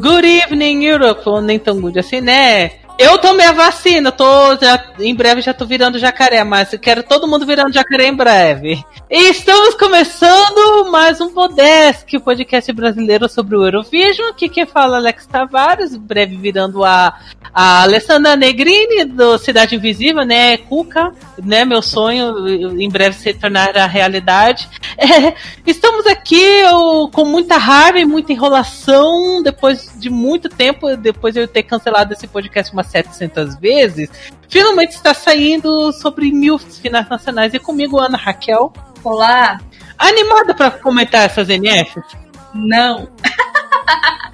[0.00, 1.22] Good evening, Europe.
[1.26, 2.81] Ou nem tão good assim, né?
[3.02, 7.26] Eu tomei a vacina, tô já, em breve já tô virando jacaré, mas quero todo
[7.26, 8.80] mundo virando jacaré em breve.
[9.10, 14.28] E estamos começando mais um Podesk, o podcast brasileiro sobre o Eurovision.
[14.28, 17.18] Aqui quem fala é Alex Tavares, em breve virando a,
[17.52, 20.56] a Alessandra Negrini do Cidade Invisível, né?
[20.56, 21.64] Cuca, né?
[21.64, 22.48] Meu sonho
[22.80, 24.68] em breve se tornar a realidade.
[24.96, 25.34] É,
[25.66, 31.40] estamos aqui eu, com muita raiva e muita enrolação, depois de muito tempo, depois de
[31.40, 34.08] eu ter cancelado esse podcast umas 700 vezes,
[34.48, 37.54] finalmente está saindo sobre mil finais nacionais.
[37.54, 38.72] E comigo, Ana Raquel.
[39.02, 39.58] Olá!
[39.98, 42.04] Animada para comentar essas NFs?
[42.54, 43.08] Não!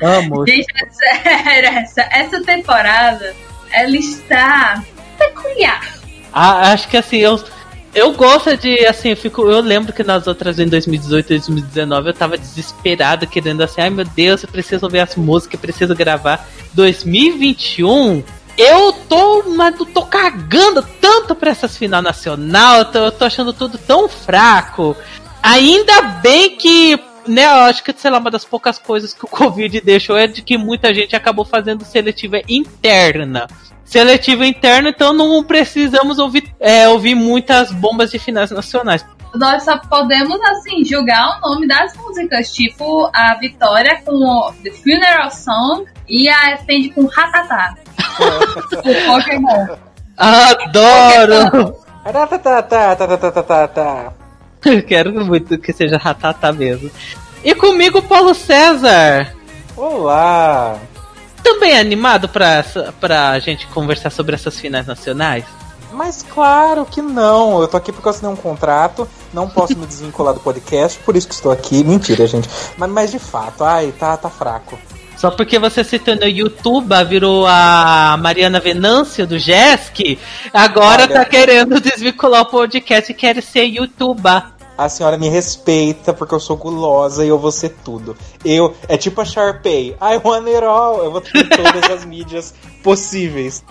[0.01, 0.49] Vamos!
[0.49, 3.35] Gente, é sério, essa, essa temporada
[3.73, 4.83] ela está
[5.17, 5.99] peculiar.
[6.33, 7.43] Ah, acho que assim, eu.
[7.95, 12.11] Eu gosto de, assim, eu, fico, eu lembro que nas outras, em 2018 e 2019,
[12.11, 15.97] eu tava desesperado, querendo assim, ai meu Deus, eu preciso ouvir as músicas, eu preciso
[15.97, 16.47] gravar.
[16.75, 18.23] 2021,
[18.59, 23.53] eu tô, mas tô cagando tanto pra essas final nacional, eu tô, eu tô achando
[23.53, 24.97] tudo tão fraco.
[25.41, 29.29] Ainda bem que, né, eu acho que, sei lá, uma das poucas coisas que o
[29.31, 33.47] Covid deixou é de que muita gente acabou fazendo seletiva interna.
[33.85, 39.07] Seletiva interna, então não precisamos ouvir, é, ouvir muitas bombas de finais nacionais.
[39.35, 45.31] Nós só podemos, assim, julgar o nome das músicas, tipo a Vitória com The Funeral
[45.31, 47.77] Song e a Efendi com Ratatá.
[49.07, 49.67] Pokémon.
[50.17, 51.75] Adoro!
[53.73, 54.13] Tá,
[54.65, 56.91] Eu quero muito que seja Ratatá mesmo.
[57.45, 59.33] E comigo, Paulo César.
[59.77, 60.77] Olá!
[61.43, 65.45] Também animado pra, essa- pra gente conversar sobre essas finais nacionais?
[65.93, 67.61] Mas claro que não.
[67.61, 71.17] Eu tô aqui porque eu assinei um contrato, não posso me desvincular do podcast, por
[71.17, 71.83] isso que estou aqui.
[71.85, 72.49] Mentira, gente.
[72.77, 74.79] Mas, mas de fato, ai, tá, tá fraco.
[75.19, 80.17] Só porque você se tornou youtuber, virou a Mariana Venâncio do Jesk,
[80.55, 81.13] agora Olha.
[81.13, 84.45] tá querendo desvincular o podcast e quer ser youtuber.
[84.79, 88.17] A senhora me respeita porque eu sou gulosa e eu vou ser tudo.
[88.45, 89.97] Eu, é tipo a Sharpay.
[90.01, 91.03] I want it all.
[91.03, 93.65] Eu vou ter todas as mídias possíveis.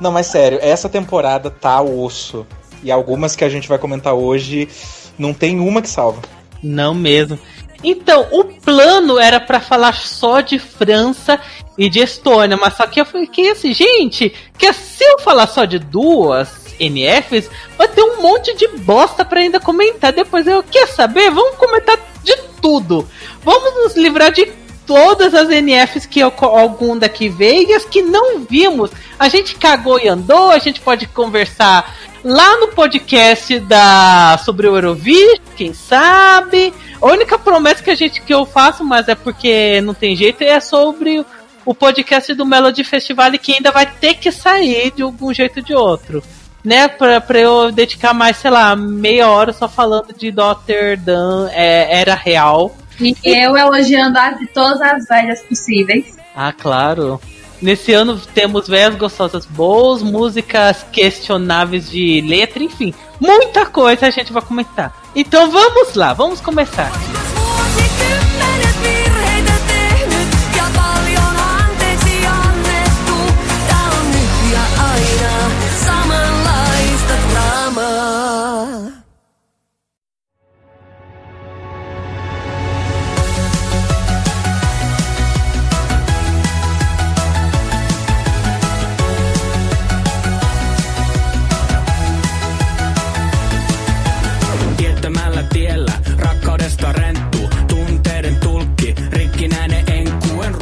[0.00, 2.46] Não, mas sério, essa temporada tá osso.
[2.82, 4.70] E algumas que a gente vai comentar hoje,
[5.18, 6.22] não tem uma que salva.
[6.62, 7.38] Não mesmo.
[7.84, 11.38] Então, o plano era pra falar só de França
[11.76, 15.64] e de Estônia, mas só que eu fiquei assim, gente, que se eu falar só
[15.64, 20.12] de duas NFs, vai ter um monte de bosta pra ainda comentar.
[20.12, 21.30] Depois eu, quer saber?
[21.30, 23.08] Vamos comentar de tudo.
[23.42, 24.46] Vamos nos livrar de
[24.86, 28.90] todas as NFs que eu- algum daqui veio e as que não vimos.
[29.18, 34.76] A gente cagou e andou, a gente pode conversar lá no podcast da sobre o
[34.76, 36.72] Eurovision, quem sabe.
[37.00, 40.42] A única promessa que a gente que eu faço, mas é porque não tem jeito,
[40.42, 41.24] é sobre
[41.66, 45.62] o podcast do Melody Festival que ainda vai ter que sair de algum jeito ou
[45.64, 46.22] de outro.
[46.62, 50.96] Né, pra, pra eu dedicar mais, sei lá, meia hora só falando de Dr.
[50.98, 52.74] Dan é, Era Real.
[53.00, 56.16] E eu elogiando a de todas as velhas possíveis.
[56.34, 57.20] Ah, claro.
[57.60, 62.92] Nesse ano temos velhas gostosas boas, músicas questionáveis de letra, enfim.
[63.18, 64.94] Muita coisa a gente vai comentar.
[65.14, 66.90] Então vamos lá, vamos começar.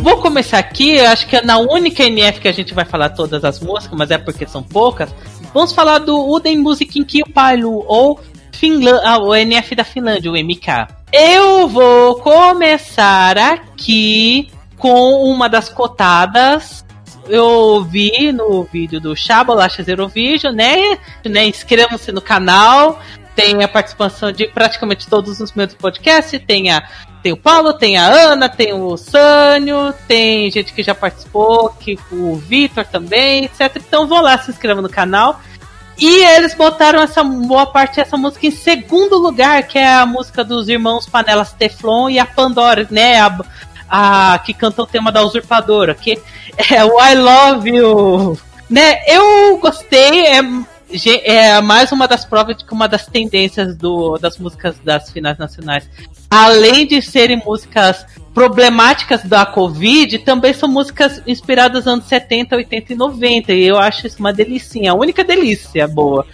[0.02, 3.44] Vou começar aqui, acho que é na única NF que a gente vai falar todas
[3.44, 5.14] as músicas, mas é porque são poucas.
[5.54, 8.18] Vamos falar do Uden Musikin Kilpailu, ou
[8.52, 10.88] Finlan ah, o NF da Finlândia, o MK.
[11.12, 16.84] Eu vou começar aqui com uma das cotadas.
[17.28, 20.98] Eu vi no vídeo do Chabolachas Eurovision, né?
[21.24, 21.46] né?
[21.46, 22.98] Inscrevam-se no canal.
[23.36, 26.42] Tem a participação de praticamente todos os meus podcasts.
[26.44, 26.82] Tem a
[27.22, 31.98] tem o Paulo, tem a Ana, tem o Sânio, tem gente que já participou, que
[32.10, 33.76] o Vitor também, etc.
[33.76, 35.40] Então vão lá, se inscrevam no canal.
[35.98, 40.42] E eles botaram essa boa parte dessa música em segundo lugar, que é a música
[40.42, 43.20] dos irmãos Panelas Teflon e a Pandora, né?
[43.20, 43.38] A,
[43.88, 46.20] a que canta o tema da usurpadora, que
[46.70, 48.38] é o I Love You.
[48.68, 49.02] Né?
[49.06, 50.42] Eu gostei, é,
[51.24, 55.38] É mais uma das provas de que uma das tendências do, das músicas das finais
[55.38, 55.88] nacionais,
[56.30, 58.04] além de serem músicas
[58.34, 63.52] problemáticas da Covid, também são músicas inspiradas nos anos 70, 80 e 90.
[63.52, 66.26] E eu acho isso uma delicinha, a única delícia boa.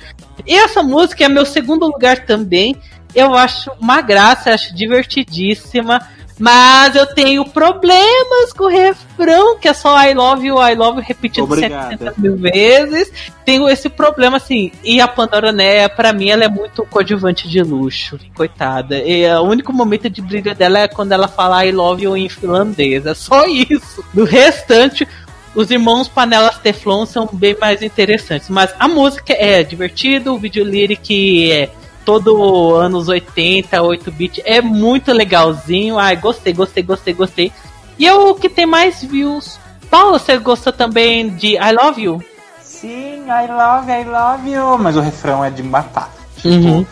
[0.47, 2.77] E essa música é meu segundo lugar também.
[3.15, 6.01] Eu acho uma graça, acho divertidíssima.
[6.39, 10.99] Mas eu tenho problemas com o refrão, que é só I love you, I love
[10.99, 11.91] you repetido Obrigada.
[11.91, 13.11] 700 mil vezes.
[13.45, 14.71] Tenho esse problema, assim.
[14.85, 18.19] E a Pandora Né, pra mim, ela é muito coadjuvante de luxo.
[18.37, 18.99] Coitada.
[18.99, 22.29] E o único momento de brilho dela é quando ela fala I love you em
[22.29, 23.05] finlandês.
[23.05, 24.05] É só isso.
[24.15, 25.09] No restante,
[25.55, 28.49] os irmãos Panelas Teflon são bem mais interessantes.
[28.49, 31.71] Mas a música é divertido, o vídeo lyric é
[32.09, 35.99] todo anos 80, 8-bit, é muito legalzinho.
[35.99, 37.53] Ai, gostei, gostei, gostei, gostei.
[37.99, 39.61] E é o que tem mais views.
[39.91, 42.23] Paulo, você gostou também de I Love You?
[42.63, 44.79] Sim, I love, I love you.
[44.79, 46.11] Mas o refrão é de matar.
[46.43, 46.87] Uhum.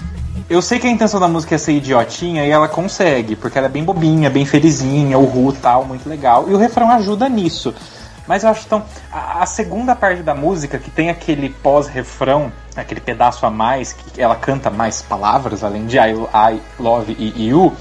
[0.51, 3.69] Eu sei que a intenção da música é ser idiotinha e ela consegue, porque ela
[3.69, 6.45] é bem bobinha, bem felizinha, o Ru tal, muito legal.
[6.47, 7.75] E o refrão ajuda nisso.
[8.29, 8.85] Mas eu acho tão.
[9.11, 14.21] A, a segunda parte da música, que tem aquele pós-refrão, aquele pedaço a mais, que
[14.21, 17.73] ela canta mais palavras, além de I, I love e you,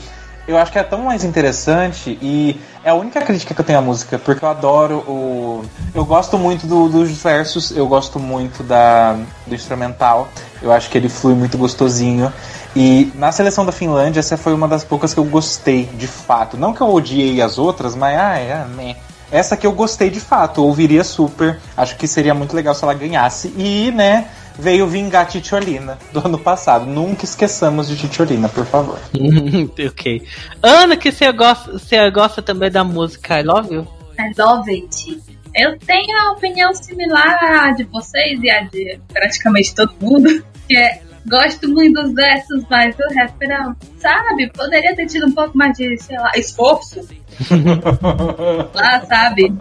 [0.47, 3.79] eu acho que é tão mais interessante e é a única crítica que eu tenho
[3.79, 5.65] à música, porque eu adoro o.
[5.93, 10.27] Eu gosto muito do- dos versos, eu gosto muito da, do instrumental,
[10.61, 12.31] eu acho que ele flui muito gostosinho.
[12.75, 16.57] E na seleção da Finlândia, essa foi uma das poucas que eu gostei de fato.
[16.57, 18.97] Não que eu odiei as outras, mas ah, é, né.
[19.31, 21.59] Essa que eu gostei de fato, ouviria super.
[21.75, 23.47] Acho que seria muito legal se ela ganhasse.
[23.57, 26.85] E, né, veio vingar Titiolina do ano passado.
[26.85, 28.99] Nunca esqueçamos de Titiolina, por favor.
[29.87, 30.21] ok.
[30.61, 33.87] Ana, que você gosta, você gosta também da música I Love You?
[34.19, 35.21] I love it.
[35.53, 40.43] Eu tenho a opinião similar à de vocês e à de praticamente todo mundo.
[40.67, 44.49] Que é, gosto muito dos versos, mas o refrão, sabe?
[44.51, 47.07] Poderia ter tido um pouco mais de, sei lá, esforço.
[48.73, 49.53] lá, sabe?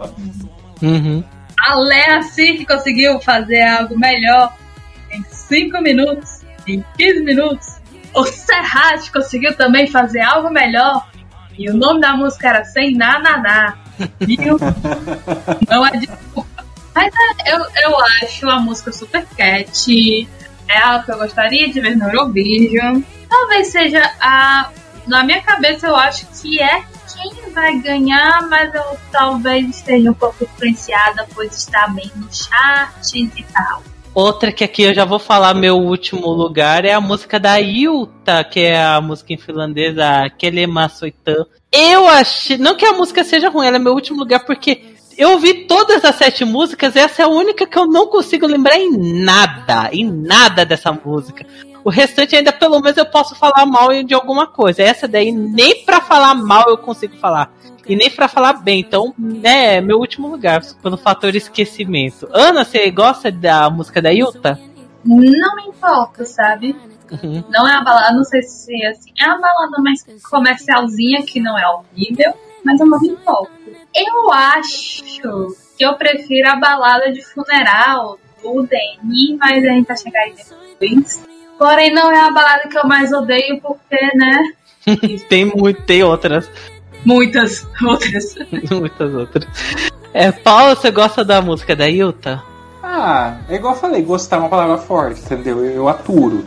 [0.81, 1.23] Uhum.
[1.67, 4.53] A Lea assim que conseguiu fazer algo melhor
[5.47, 7.67] 5 minutos, em 15 minutos.
[8.13, 11.07] O Serrat conseguiu também fazer algo melhor.
[11.57, 13.77] E o nome da música era Sem Nananá.
[14.19, 14.57] Viu?
[15.69, 16.65] Não é desculpa.
[16.93, 20.27] Mas é, eu, eu acho a música super cat.
[20.67, 23.01] É algo que eu gostaria de ver no Eurovision.
[23.29, 24.69] Talvez seja a.
[25.07, 26.83] Na minha cabeça eu acho que é
[27.13, 33.15] quem vai ganhar, mas eu talvez esteja um pouco influenciada, pois está bem no chat
[33.15, 33.83] e tal.
[34.15, 38.45] Outra que aqui eu já vou falar meu último lugar é a música da Ilta,
[38.45, 41.45] que é a música em finlandesa Kelema Soitan.
[41.69, 45.31] Eu achei, não que a música seja ruim, ela é meu último lugar porque eu
[45.31, 48.89] ouvi todas as sete músicas, essa é a única que eu não consigo lembrar em
[49.21, 51.45] nada, em nada dessa música.
[51.83, 54.81] O restante ainda pelo menos eu posso falar mal de alguma coisa.
[54.81, 57.53] Essa daí nem pra falar mal eu consigo falar.
[57.87, 58.79] E nem pra falar bem.
[58.79, 62.27] Então, né, é meu último lugar, pelo fator esquecimento.
[62.31, 64.59] Ana, você gosta da música da Yuta?
[65.03, 66.75] Não me importa, sabe?
[67.11, 67.43] Uhum.
[67.49, 69.11] Não é uma balada, não sei se é assim.
[69.19, 72.33] É uma balada mais comercialzinha, que não é horrível,
[72.63, 73.51] mas eu não me importo.
[73.95, 75.03] Eu acho
[75.77, 80.35] que eu prefiro a balada de funeral do Deni, mas a gente vai chegar aí
[80.79, 81.23] depois.
[81.57, 84.43] Porém, não é a balada que eu mais odeio, porque, né?
[85.29, 86.49] tem muito, tem outras.
[87.05, 88.35] Muitas outras.
[88.71, 89.47] Muitas outras.
[90.13, 92.41] É, Paulo, você gosta da música da Yuta?
[92.81, 95.65] Ah, é igual eu falei, gostar é uma palavra forte, entendeu?
[95.65, 96.45] Eu, aturo.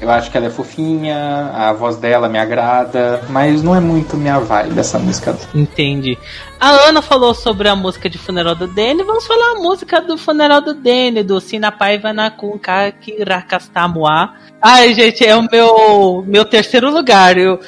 [0.00, 4.16] Eu acho que ela é fofinha, a voz dela me agrada, mas não é muito
[4.16, 5.36] minha vibe essa música.
[5.54, 6.16] Entendi.
[6.58, 9.02] A Ana falou sobre a música de funeral do Danny.
[9.02, 14.32] Vamos falar a música do funeral do Danny, do Sinapaiva Nakun Kakiracastamoa.
[14.62, 17.36] Ai, gente, é o meu, meu terceiro lugar.
[17.36, 17.60] Eu,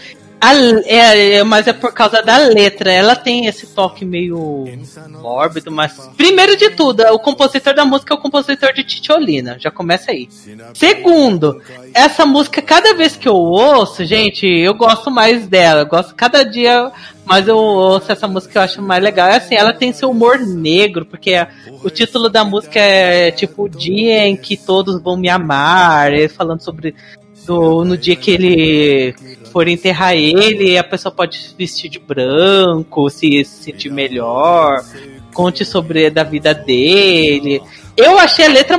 [0.42, 2.92] a, é, é, mas é por causa da letra.
[2.92, 4.64] Ela tem esse toque meio
[5.08, 6.10] mórbido, mas.
[6.16, 9.56] Primeiro de tudo, o compositor da música é o compositor de Titiolina.
[9.60, 10.28] Já começa aí.
[10.74, 11.62] Segundo,
[11.94, 15.82] essa música, cada vez que eu ouço, gente, eu gosto mais dela.
[15.82, 16.90] Eu gosto cada dia
[17.24, 19.28] mas eu ouço essa música eu acho mais legal.
[19.28, 21.34] É assim, ela tem seu humor negro, porque
[21.82, 26.28] o título da música é tipo o dia em que todos vão me amar, é
[26.28, 26.94] falando sobre
[27.46, 29.14] do, no dia que ele
[29.52, 34.82] for enterrar ele, a pessoa pode se vestir de branco, se sentir melhor,
[35.34, 37.60] conte sobre da vida dele.
[37.96, 38.78] Eu achei a letra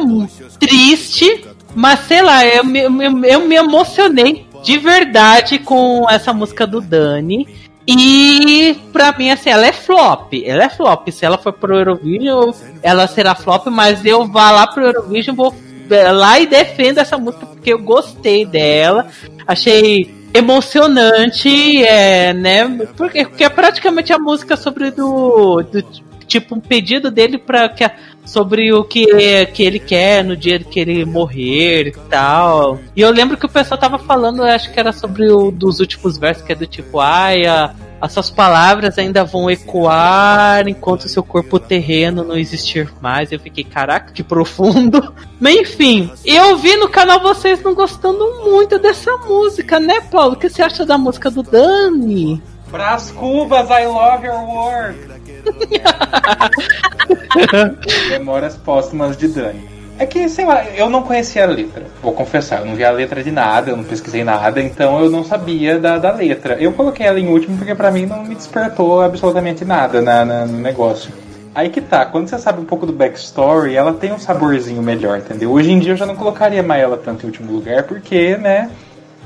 [0.60, 1.46] triste,
[1.76, 7.48] mas sei lá, eu eu, eu me emocionei de verdade com essa música do Dani.
[7.88, 10.34] E pra mim, assim, ela é flop.
[10.46, 11.08] Ela é flop.
[11.10, 15.54] Se ela for pro Eurovision, ela será flop, mas eu vá lá pro Eurovision vou
[15.90, 19.08] é, lá e defendo essa música porque eu gostei dela.
[19.46, 22.68] Achei emocionante, é, né?
[22.98, 25.84] Porque, porque é praticamente a música sobre do, do
[26.26, 27.90] tipo um pedido dele para que
[28.26, 29.06] sobre o que,
[29.48, 32.80] que ele quer no dia que ele morrer e tal.
[32.96, 36.18] E eu lembro que o pessoal tava falando, acho que era sobre o dos últimos
[36.18, 41.24] versos, que é do tipo, ai, a, as suas palavras ainda vão ecoar enquanto seu
[41.24, 43.32] corpo terreno não existir mais.
[43.32, 45.14] Eu fiquei, caraca, que profundo.
[45.40, 50.34] Mas enfim, eu vi no canal vocês não gostando muito dessa música, né, Paulo?
[50.34, 52.42] O que você acha da música do Dani?
[52.70, 55.14] Brás Cubas, I love your work.
[58.10, 59.74] Memórias póstumas de Dani.
[59.98, 62.90] É que, sei lá, eu não conhecia a letra, vou confessar, eu não vi a
[62.90, 66.56] letra de nada, eu não pesquisei nada, então eu não sabia da, da letra.
[66.56, 70.46] Eu coloquei ela em último porque pra mim não me despertou absolutamente nada na, na,
[70.48, 71.12] no negócio.
[71.54, 75.20] Aí que tá, quando você sabe um pouco do backstory, ela tem um saborzinho melhor,
[75.20, 75.52] entendeu?
[75.52, 78.72] Hoje em dia eu já não colocaria mais ela tanto em último lugar, porque, né,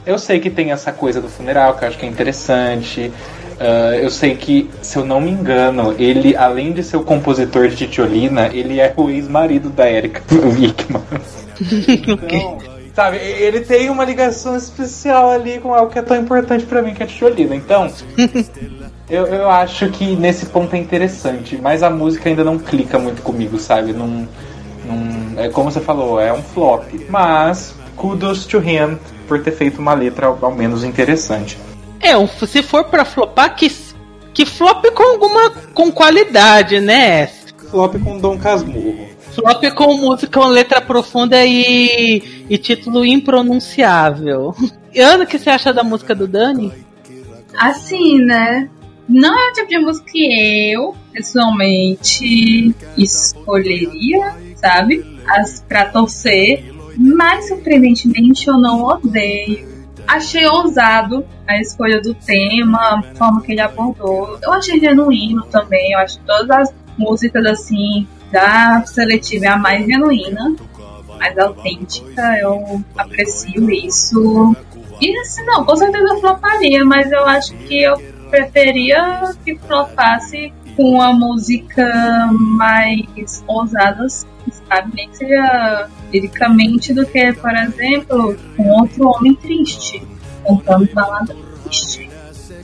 [0.05, 3.11] eu sei que tem essa coisa do funeral, que eu acho que é interessante.
[3.59, 7.67] Uh, eu sei que, se eu não me engano, ele, além de ser o compositor
[7.67, 11.01] de Titiolina, ele é o ex-marido da Erika Wickman.
[12.07, 12.57] então,
[12.93, 16.93] sabe, ele tem uma ligação especial ali com algo que é tão importante para mim,
[16.93, 17.55] que é a Titiolina.
[17.55, 17.91] Então,
[19.09, 23.23] eu, eu acho que nesse ponto é interessante, mas a música ainda não clica muito
[23.23, 23.91] comigo, sabe?
[23.91, 24.27] Não,
[24.85, 26.83] não, é como você falou, é um flop.
[27.09, 31.57] Mas, kudos to him por ter feito uma letra ao, ao menos interessante.
[31.99, 32.13] É,
[32.45, 33.71] se for pra flopar, que,
[34.33, 37.27] que flop com alguma com qualidade, né?
[37.69, 39.07] Flop com Dom Casmurro.
[39.33, 44.55] Flop com música com letra profunda e, e título impronunciável.
[44.93, 46.73] E Ana, o que você acha da música do Dani?
[47.55, 48.69] Assim, né?
[49.07, 55.05] Não é o tipo de música que eu, pessoalmente, escolheria, sabe?
[55.27, 56.73] As, pra torcer.
[56.97, 59.76] Mas, surpreendentemente, eu não odeio.
[60.07, 64.39] Achei ousado a escolha do tema, a forma que ele abordou.
[64.41, 65.91] Eu achei genuíno também.
[65.91, 70.55] Eu acho todas as músicas, assim, da seletiva é a mais genuína,
[71.19, 72.37] mais autêntica.
[72.39, 74.55] Eu aprecio isso.
[74.99, 77.97] E assim, não, com certeza eu floparia, mas eu acho que eu
[78.29, 84.91] preferia que flopasse com a música mais ousada, sabe?
[84.93, 90.01] Nem que seja liricamente do que, por exemplo, um outro homem triste,
[90.47, 92.09] cantando balada triste.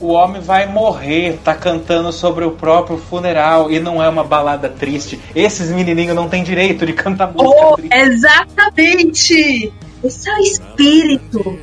[0.00, 4.68] O homem vai morrer, tá cantando sobre o próprio funeral e não é uma balada
[4.68, 5.18] triste.
[5.34, 7.94] Esses menininhos não têm direito de cantar música Oh, triste.
[7.96, 9.72] exatamente!
[10.02, 11.58] Esse é o espírito.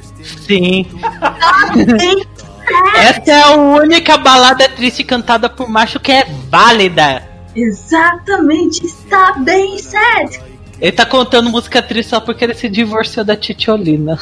[0.47, 0.87] Sim.
[1.97, 2.25] Bem
[2.95, 7.23] Essa é a única balada triste cantada por macho que é válida.
[7.55, 10.41] Exatamente, está bem certo.
[10.79, 14.17] Ele tá contando música triste só porque ele se divorciou da Titiolina.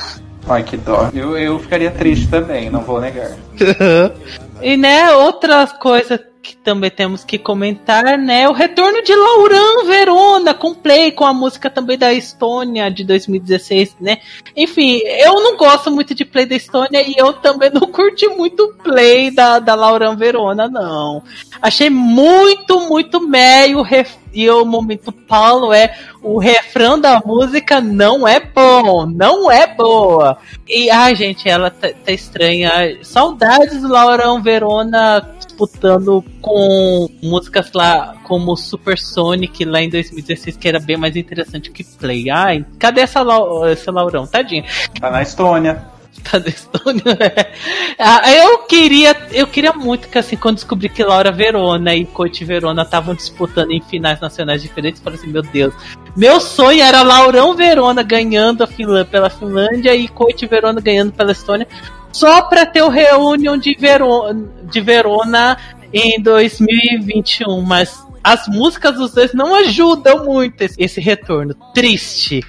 [0.48, 1.10] Ai, que dó.
[1.14, 3.32] Eu, eu ficaria triste também, não vou negar.
[4.62, 6.18] e né, outra coisa
[6.50, 11.32] que também temos que comentar, né, o retorno de Laurent Verona com play com a
[11.32, 14.18] música também da Estônia de 2016, né?
[14.56, 18.74] Enfim, eu não gosto muito de play da Estônia e eu também não curti muito
[18.84, 21.22] play da, da Laurent Verona, não.
[21.62, 24.16] Achei muito, muito meio ref...
[24.34, 30.40] e o momento Paulo é o refrão da música não é bom, não é boa.
[30.68, 32.98] E ai, gente, ela tá, tá estranha.
[33.04, 40.68] Saudades do Laurent Verona disputando com músicas lá como Super Sonic lá em 2016, que
[40.68, 42.30] era bem mais interessante que Play.
[42.30, 44.26] Ai, cadê essa, Lau essa Laurão?
[44.26, 44.64] Tadinha.
[45.00, 45.86] Tá na Estônia.
[46.22, 47.54] Tá na Estônia, é.
[47.98, 52.44] ah, Eu queria, eu queria muito que assim, quando descobri que Laura Verona e Coit
[52.44, 55.74] Verona estavam disputando em finais nacionais diferentes, eu falei assim, meu Deus.
[56.18, 61.32] Meu sonho era Laurão Verona ganhando a Finlândia, pela Finlândia e Coit Verona ganhando pela
[61.32, 61.68] Estônia
[62.12, 65.58] só para ter o Reunion de Verona, de Verona
[65.94, 71.56] em 2021, mas as músicas dos dois não ajudam muito esse, esse retorno.
[71.74, 72.44] Triste.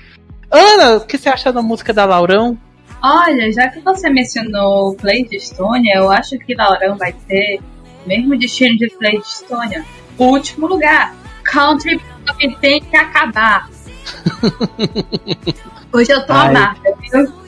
[0.50, 2.58] Ana, o que você acha da música da Laurão?
[3.02, 7.60] Olha, já que você mencionou o Play de Estônia, eu acho que Laurão vai ter
[8.04, 9.84] o mesmo destino de Play de Estônia.
[10.18, 11.14] O último lugar.
[11.42, 13.68] Country Pop tem que acabar.
[15.92, 16.48] Hoje eu tô Ai.
[16.48, 17.39] amada, viu?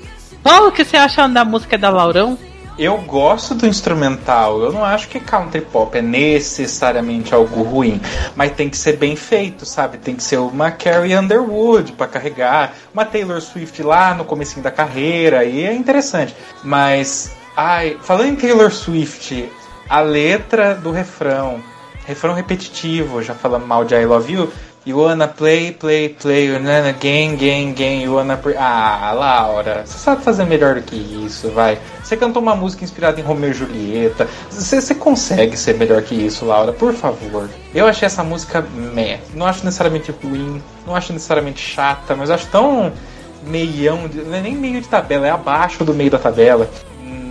[0.42, 2.36] Paulo, o que você acha da música da Laurão?
[2.76, 4.60] Eu gosto do instrumental.
[4.60, 8.00] Eu não acho que country pop é necessariamente algo ruim,
[8.34, 9.98] mas tem que ser bem feito, sabe?
[9.98, 14.70] Tem que ser uma Carrie Underwood para carregar, uma Taylor Swift lá no comecinho da
[14.70, 16.34] carreira, e é interessante.
[16.64, 19.48] Mas, ai, falando em Taylor Swift,
[19.88, 21.62] a letra do refrão,
[22.04, 24.52] refrão repetitivo, já falando mal de I Love You,
[24.84, 28.36] You wanna play, play, play, you wanna game, game, game, you wanna.
[28.58, 31.78] Ah, Laura, você sabe fazer melhor do que isso, vai.
[32.02, 34.26] Você cantou uma música inspirada em Romeu e Julieta.
[34.50, 37.48] Você consegue ser melhor que isso, Laura, por favor.
[37.72, 39.20] Eu achei essa música meh.
[39.34, 42.92] Não acho necessariamente ruim, não acho necessariamente chata, mas acho tão
[43.46, 46.68] meião, de- não é nem meio de tabela, é abaixo do meio da tabela.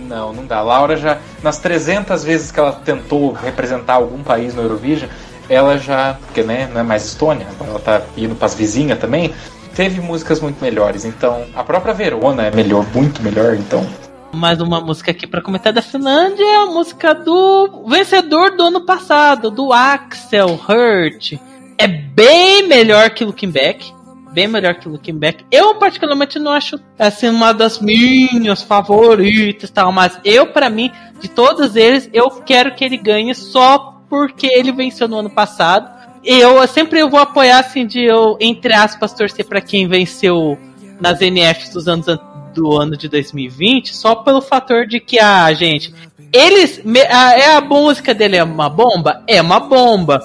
[0.08, 0.62] Não, não dá.
[0.62, 5.08] Laura já, nas 300 vezes que ela tentou representar algum país no Eurovision,
[5.48, 9.32] ela já, porque né, não é mais Estônia, agora ela tá indo pras vizinhas também,
[9.74, 11.04] teve músicas muito melhores.
[11.04, 13.86] Então, a própria Verona é melhor, muito melhor, então.
[14.32, 18.80] Mais uma música aqui pra comentar da Finlândia é a música do vencedor do ano
[18.86, 21.34] passado, do Axel Hurt.
[21.76, 23.92] É bem melhor que Looking Back.
[24.32, 25.44] Bem melhor que Looking Back.
[25.50, 31.28] Eu, particularmente, não acho assim uma das minhas favoritas tal, mas eu, pra mim, de
[31.28, 35.88] todos eles, eu quero que ele ganhe só porque ele venceu no ano passado.
[36.22, 40.58] Eu sempre eu vou apoiar assim de eu, entre aspas, torcer pra quem venceu
[41.00, 42.20] nas NFs dos anos an-
[42.54, 45.94] do ano de 2020, só pelo fator de que, ah, gente,
[46.30, 46.82] eles.
[47.10, 49.22] a- é a música dele é uma bomba?
[49.26, 50.20] É uma bomba.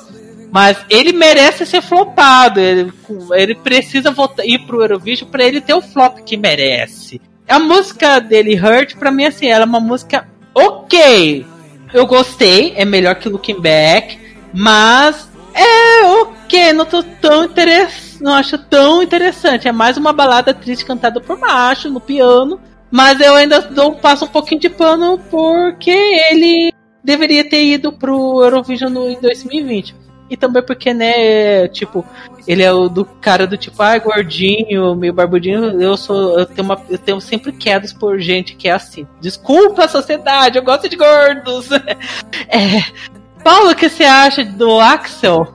[0.52, 2.60] Mas ele merece ser flopado.
[2.60, 2.92] Ele,
[3.32, 7.22] ele precisa voltar, ir pro Eurovision pra ele ter o flop que merece.
[7.48, 11.46] A música dele, Hurt, pra mim, assim, ela é uma música ok.
[11.94, 14.20] Eu gostei, é melhor que Looking Back,
[14.54, 18.08] mas é ok, não tô tão interessado.
[18.20, 19.68] Não acho tão interessante.
[19.68, 22.60] É mais uma balada triste cantada por macho no piano.
[22.90, 26.72] Mas eu ainda dou, passo um pouquinho de pano porque ele
[27.04, 29.96] deveria ter ido pro Eurovision no, em 2020.
[30.30, 32.06] E também porque, né, tipo,
[32.48, 36.40] ele é o do cara do tipo, ai, gordinho, meio barbudinho, eu sou.
[36.40, 39.08] Eu tenho, uma, eu tenho sempre quedas por gente que é assim.
[39.22, 41.70] Desculpa, sociedade, eu gosto de gordos.
[42.50, 42.84] é.
[43.44, 45.54] Paulo, o que você acha do Axel?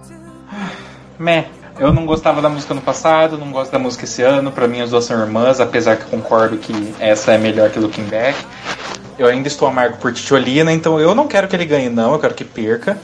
[1.19, 1.47] Meh.
[1.79, 4.52] Eu não gostava da música no passado, não gosto da música esse ano.
[4.52, 8.05] Pra mim, as duas são irmãs, apesar que concordo que essa é melhor que Looking
[8.05, 8.38] Back.
[9.23, 12.13] Eu ainda estou amargo por Titiolina, então eu não quero que ele ganhe, não.
[12.13, 12.99] Eu quero que perca.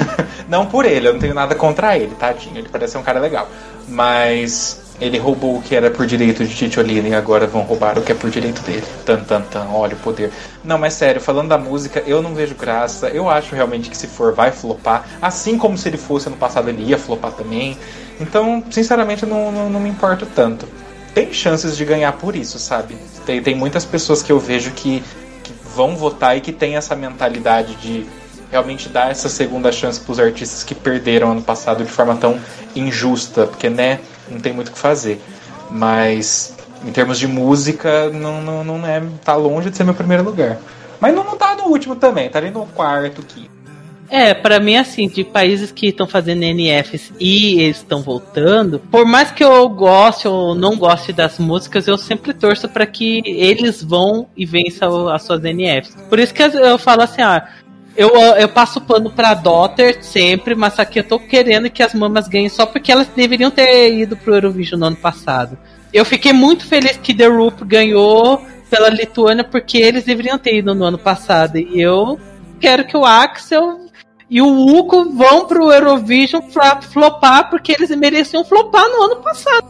[0.46, 2.58] não por ele, eu não tenho nada contra ele, tadinho.
[2.58, 3.48] Ele parece ser um cara legal.
[3.88, 8.02] Mas ele roubou o que era por direito de Titiolina e agora vão roubar o
[8.02, 8.84] que é por direito dele.
[9.06, 10.30] Tan, tan, tan, olha o poder.
[10.62, 13.08] Não, mas sério, falando da música, eu não vejo graça.
[13.08, 15.06] Eu acho realmente que se for, vai flopar.
[15.22, 17.78] Assim como se ele fosse ano passado, ele ia flopar também.
[18.20, 20.68] Então, sinceramente, não, não, não me importo tanto.
[21.14, 22.96] Tem chances de ganhar por isso, sabe?
[23.24, 25.02] Tem, tem muitas pessoas que eu vejo que
[25.74, 28.06] vão votar e que tem essa mentalidade de
[28.50, 32.38] realmente dar essa segunda chance pros artistas que perderam ano passado de forma tão
[32.76, 35.20] injusta, porque, né, não tem muito o que fazer.
[35.70, 36.54] Mas,
[36.84, 40.58] em termos de música, não, não, não é, tá longe de ser meu primeiro lugar.
[41.00, 43.61] Mas não, não tá no último também, tá ali no quarto, quinto.
[44.12, 49.06] É, pra mim, assim, de países que estão fazendo NFs e eles estão voltando, por
[49.06, 53.82] mais que eu goste ou não goste das músicas, eu sempre torço pra que eles
[53.82, 55.96] vão e vençam as suas NFs.
[56.10, 57.48] Por isso que eu falo assim, ah,
[57.96, 62.28] eu, eu passo pano pra Daughter sempre, mas aqui eu tô querendo que as mamas
[62.28, 65.56] ganhem só porque elas deveriam ter ido pro Eurovision no ano passado.
[65.90, 70.74] Eu fiquei muito feliz que The Roop ganhou pela Lituânia porque eles deveriam ter ido
[70.74, 71.56] no ano passado.
[71.56, 72.20] E eu
[72.60, 73.90] quero que o Axel
[74.34, 79.66] e o Uco vão pro Eurovision pra flopar porque eles mereciam flopar no ano passado.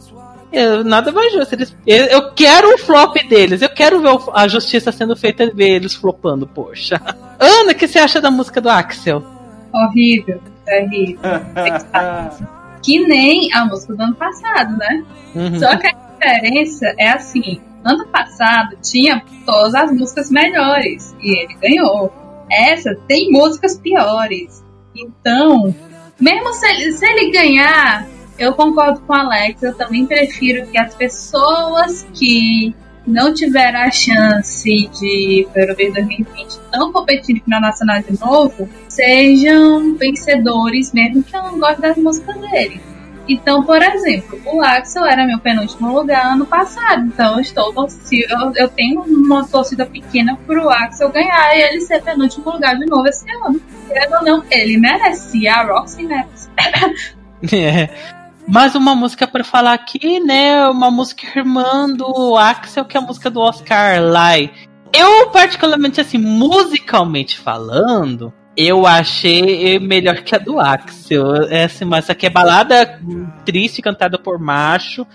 [0.52, 1.54] Eu, nada mais justo.
[1.54, 3.62] Eles, eu, eu quero o flop deles.
[3.62, 7.00] Eu quero ver o- a justiça sendo feita e ver eles flopando, poxa.
[7.40, 9.24] Ana, o que você acha da música do Axel?
[9.72, 11.18] Horrível, terrível.
[12.82, 15.04] Que nem a música do ano passado, né?
[15.34, 15.58] Uhum.
[15.58, 21.54] Só que a diferença é assim: ano passado tinha todas as músicas melhores e ele
[21.62, 22.12] ganhou.
[22.52, 24.62] Essa tem músicas piores.
[24.94, 25.74] Então,
[26.20, 28.06] mesmo se ele, se ele ganhar,
[28.38, 29.62] eu concordo com o Alex.
[29.62, 32.74] Eu também prefiro que as pessoas que
[33.06, 38.68] não tiveram a chance de para o Eurovision 2020 estão competindo no Nacional de novo,
[38.88, 42.80] sejam vencedores, mesmo que eu não goste das músicas dele.
[43.28, 47.06] Então, por exemplo, o Axel era meu penúltimo lugar ano passado.
[47.06, 52.02] Então, eu estou torci- eu, tenho uma torcida pequena pro Axel ganhar e ele ser
[52.02, 53.60] penúltimo lugar de novo esse ano.
[53.86, 56.50] Querendo ou não, ele merecia a Roxy Maps.
[57.52, 57.88] É.
[58.46, 60.68] Mais uma música pra falar aqui, né?
[60.68, 64.50] Uma música irmã do Axel, que é a música do Oscar Lai.
[64.92, 71.44] Eu, particularmente, assim, musicalmente falando, eu achei melhor que a do Axel.
[71.48, 73.00] É assim, mas essa aqui é balada
[73.44, 75.06] triste, cantada por macho.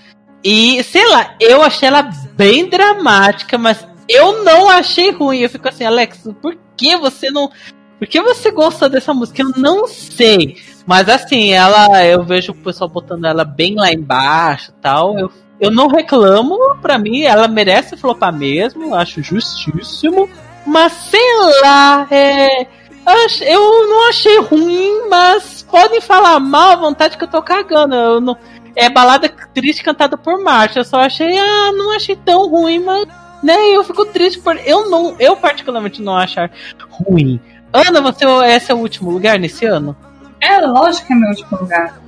[0.43, 5.39] E, sei lá, eu achei ela bem dramática, mas eu não achei ruim.
[5.39, 7.51] Eu fico assim, Alex, por que você não.
[7.99, 9.41] Por que você gosta dessa música?
[9.41, 10.57] Eu não sei.
[10.85, 15.17] Mas assim, ela, eu vejo o pessoal botando ela bem lá embaixo tal.
[15.17, 20.29] Eu, eu não reclamo, pra mim, ela merece flopar mesmo, acho justíssimo.
[20.65, 22.67] Mas sei lá, é.
[23.41, 27.95] Eu não achei ruim, mas podem falar mal à vontade que eu tô cagando.
[27.95, 28.37] Eu não,
[28.75, 30.81] é balada triste cantada por Marcia.
[30.81, 33.07] Eu só achei, ah, não achei tão ruim, mas
[33.41, 36.51] né, eu fico triste por eu não, eu particularmente não achar
[36.89, 37.39] ruim.
[37.71, 39.95] Ana, você esse é o último lugar nesse ano?
[40.41, 41.99] É lógico que é meu último lugar.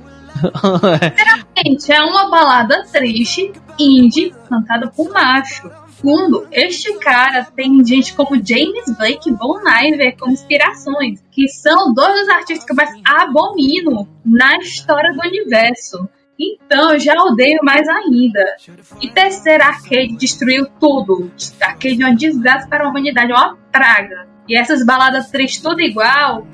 [1.56, 5.70] Gente, é uma balada triste, indie, cantada por macho.
[6.00, 11.92] Segundo, este cara tem gente como James Blake e Von Iver como inspirações, que são
[11.92, 16.08] dois dos artistas que eu mais abomino na história do universo.
[16.38, 18.56] Então, eu já odeio mais ainda.
[19.02, 21.30] E terceiro, Arcade destruiu tudo.
[21.60, 24.26] Arcade é uma desgraça para a humanidade, é uma praga.
[24.48, 26.46] E essas baladas tristes tudo igual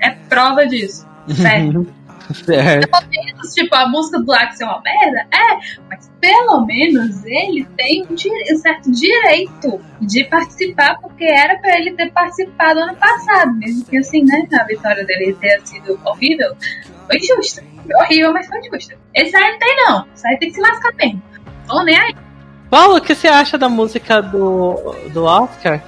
[0.00, 1.04] é prova disso.
[1.28, 1.92] Sério.
[2.34, 2.88] certo.
[2.90, 5.26] pelo menos, tipo, a música do Axel é uma merda?
[5.32, 11.58] É, mas pelo menos ele tem um, di- um certo direito de participar, porque era
[11.58, 15.98] pra ele ter participado ano passado, mesmo que assim, né, a vitória dele ter sido
[16.04, 16.54] horrível,
[17.06, 17.62] foi justa.
[17.84, 18.96] Foi horrível, mas foi justa.
[19.14, 21.22] Esse aí não tem não, esse aí tem que se lascar mesmo.
[21.66, 22.14] Tô nem aí.
[22.70, 25.80] Paulo, o que você acha da música do, do Oscar?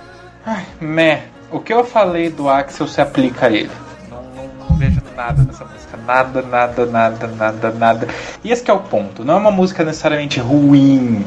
[0.45, 1.23] Ai, meh.
[1.51, 3.71] O que eu falei do Axel se aplica a ele.
[4.11, 5.97] Não, não- não vejo nada nessa música.
[6.07, 8.09] Nada, nada, nada, nada, nada.
[8.43, 9.25] E esse é o ponto.
[9.25, 11.25] Não é uma música necessariamente ruim,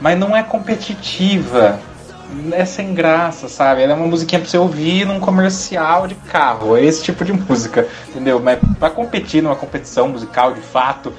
[0.00, 1.78] mas não é competitiva.
[2.52, 3.82] É sem graça, sabe?
[3.82, 6.76] Ela é uma musiquinha pra você ouvir num comercial de carro.
[6.76, 8.38] É esse tipo de música, entendeu?
[8.38, 11.12] Mas pra competir numa competição musical de fato.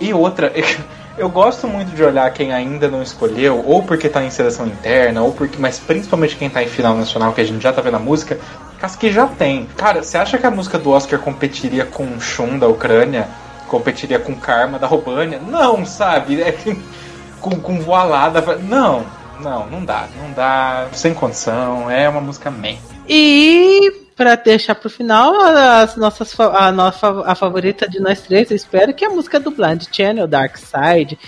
[0.00, 0.52] E outra,
[1.16, 5.22] eu gosto muito de olhar quem ainda não escolheu, ou porque tá em seleção interna,
[5.22, 7.96] ou porque, mas principalmente quem tá em final nacional, que a gente já tá vendo
[7.96, 8.38] a música,
[8.80, 9.66] as que já tem.
[9.76, 13.28] Cara, você acha que a música do Oscar competiria com Shun da Ucrânia?
[13.66, 15.38] Competiria com Karma da Robânia?
[15.38, 16.40] Não, sabe?
[16.40, 16.52] É
[17.40, 18.56] com, com Voilá da.
[18.56, 19.04] Não,
[19.40, 20.08] não, não dá.
[20.20, 21.90] Não dá, sem condição.
[21.90, 22.78] É uma música meh.
[23.08, 28.56] E pra deixar pro final, as nossas, a nossa a favorita de nós três, eu
[28.56, 31.18] espero que é a música do Blind Channel, Dark Side.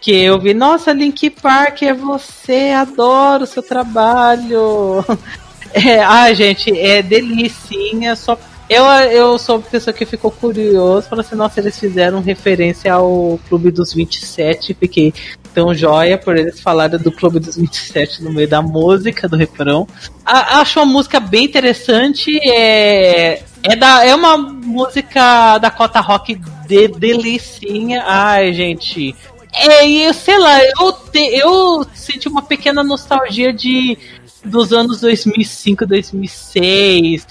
[0.00, 5.04] Que eu vi, nossa, Link Park é você, adoro o seu trabalho.
[5.74, 8.38] É, ai, gente, é delicinha, só.
[8.68, 13.38] Eu, eu sou uma pessoa que ficou curioso, falou assim, nossa, eles fizeram referência ao
[13.48, 15.12] Clube dos 27, fiquei
[15.52, 19.88] tão joia por eles falarem do Clube dos 27 no meio da música, do refrão.
[20.24, 26.36] A- acho uma música bem interessante, é, é, da, é uma música da Cota Rock
[26.68, 28.04] de delicinha.
[28.06, 29.16] Ai, gente,
[29.52, 33.98] é, eu sei lá, eu, te- eu senti uma pequena nostalgia de
[34.44, 37.26] dos anos 2005, 2006,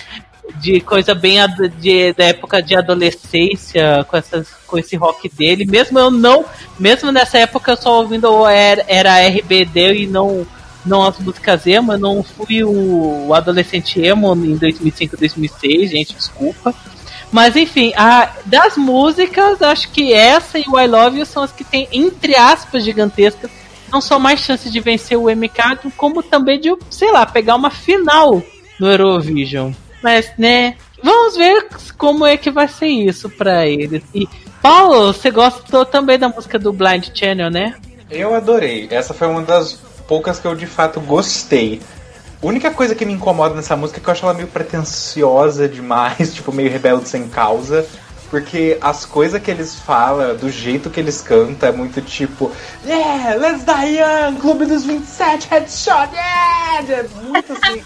[0.55, 1.37] de coisa bem
[1.79, 5.65] de, da época de adolescência, com, essas, com esse rock dele.
[5.65, 6.45] Mesmo eu não,
[6.79, 10.45] mesmo nessa época eu só ouvindo era, era RBD e não
[10.85, 16.15] não as músicas emo, eu não fui o, o adolescente emo em 2005, 2006, gente,
[16.15, 16.73] desculpa.
[17.31, 21.51] Mas enfim, a, das músicas, acho que essa e o I Love You são as
[21.51, 23.51] que tem, entre aspas, gigantescas,
[23.91, 27.69] não só mais chance de vencer o MK, como também de, sei lá, pegar uma
[27.69, 28.41] final
[28.79, 29.71] no Eurovision.
[30.01, 34.03] Mas, né, vamos ver como é que vai ser isso pra eles.
[34.13, 34.27] E,
[34.61, 37.75] Paulo, você gostou também da música do Blind Channel, né?
[38.09, 38.87] Eu adorei.
[38.89, 39.73] Essa foi uma das
[40.07, 41.81] poucas que eu de fato gostei.
[42.41, 45.67] A única coisa que me incomoda nessa música é que eu acho ela meio pretensiosa
[45.67, 47.85] demais, tipo, meio rebelde sem causa.
[48.29, 52.51] Porque as coisas que eles falam, do jeito que eles cantam, é muito tipo,
[52.85, 56.85] yeah, let's die young, Clube dos 27, headshot, yeah!
[56.87, 57.83] É muito assim.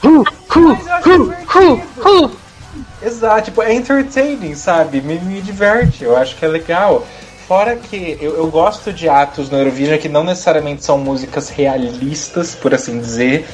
[3.02, 5.02] Exato, tipo, é entertaining, sabe?
[5.02, 7.06] Me, me diverte, eu acho que é legal.
[7.48, 12.56] Fora que eu, eu gosto de atos no Eurovision que não necessariamente são músicas realistas,
[12.56, 13.46] por assim dizer,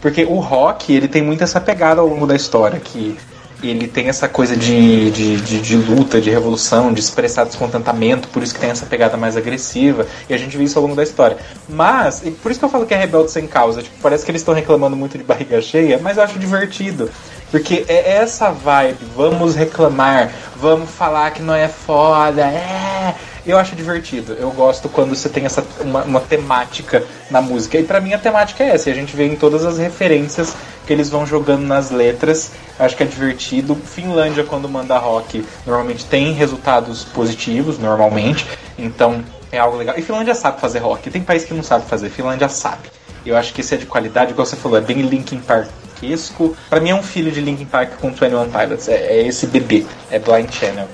[0.00, 3.16] porque o rock, ele tem muito essa pegada ao longo da história, que
[3.62, 8.42] ele tem essa coisa de, de, de, de luta, de revolução, de expressar descontentamento, por
[8.42, 11.02] isso que tem essa pegada mais agressiva, e a gente vê isso ao longo da
[11.02, 11.36] história.
[11.68, 14.30] Mas, e por isso que eu falo que é rebelde sem causa, tipo, parece que
[14.30, 17.10] eles estão reclamando muito de barriga cheia, mas eu acho divertido.
[17.50, 23.14] Porque é essa vibe, vamos reclamar, vamos falar que não é foda, é.
[23.46, 24.34] Eu acho divertido.
[24.34, 27.78] Eu gosto quando você tem essa uma, uma temática na música.
[27.78, 28.90] E pra mim a temática é essa.
[28.90, 30.54] E a gente vê em todas as referências
[30.86, 32.52] que eles vão jogando nas letras.
[32.78, 33.74] Acho que é divertido.
[33.74, 38.46] Finlândia, quando manda rock, normalmente tem resultados positivos, normalmente.
[38.78, 39.98] Então é algo legal.
[39.98, 41.10] E Finlândia sabe fazer rock.
[41.10, 42.10] Tem país que não sabe fazer.
[42.10, 42.90] Finlândia sabe.
[43.24, 46.56] Eu acho que isso é de qualidade, igual você falou, é bem Linkin Parkesco.
[46.70, 48.88] Pra mim é um filho de Linkin Park com 21 Pilots.
[48.88, 49.84] É, é esse bebê.
[50.10, 50.88] É Blind Channel.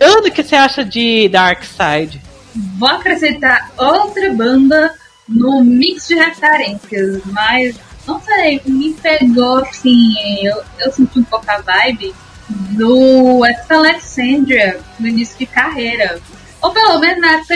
[0.00, 2.20] Ana, o que você acha de Dark Side?
[2.78, 4.94] Vou acrescentar outra banda
[5.28, 7.76] no mix de referências, mas
[8.06, 12.14] não sei, me pegou assim, eu, eu senti um pouco a vibe
[12.48, 16.20] do Ex Alexandria no início de carreira.
[16.60, 17.54] Ou pelo menos na época,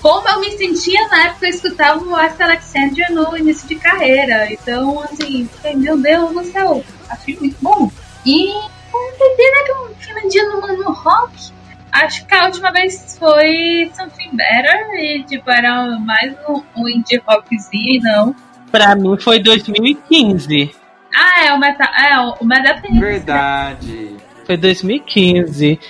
[0.00, 4.52] como eu me sentia na época eu escutava o Ex Alexandria no início de carreira.
[4.52, 7.90] Então, assim, meu Deus do céu, achei muito bom.
[8.24, 8.52] E
[8.98, 11.32] né, que um de no, no rock.
[11.90, 17.20] Acho que a última vez foi Something Better e tipo, era mais um, um indie
[17.26, 18.36] rockzinho, não.
[18.70, 20.74] Pra mim foi 2015.
[21.14, 21.88] Ah, é o Metal.
[21.94, 22.36] É, o-
[22.82, 24.16] tem Verdade.
[24.44, 25.80] Foi 2015.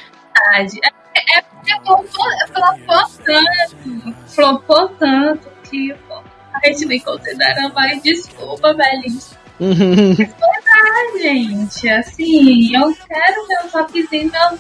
[0.53, 0.81] verdade.
[1.17, 2.07] É, é porque flopou,
[2.55, 5.93] flopou tanto, flopou tanto que
[6.55, 9.19] a gente nem considera mais desculpa, velhinho.
[9.61, 14.59] Ah, gente, assim, eu quero ver meu-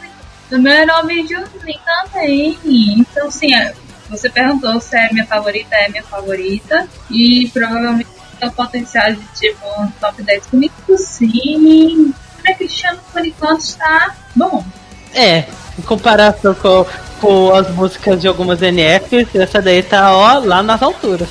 [0.50, 2.58] do meu nome Junzinho também.
[2.64, 3.74] Então, assim, é,
[4.08, 6.88] você perguntou se é minha favorita, é minha favorita.
[7.11, 8.08] E provavelmente
[8.40, 12.12] tem o potencial de, tipo, um top 10 comigo, sim.
[12.42, 14.64] Pra Cristiano, por enquanto, está bom.
[15.14, 15.44] É,
[15.78, 16.87] em comparação com,
[17.20, 21.28] com as músicas de algumas NFs, essa daí tá ó, lá nas alturas.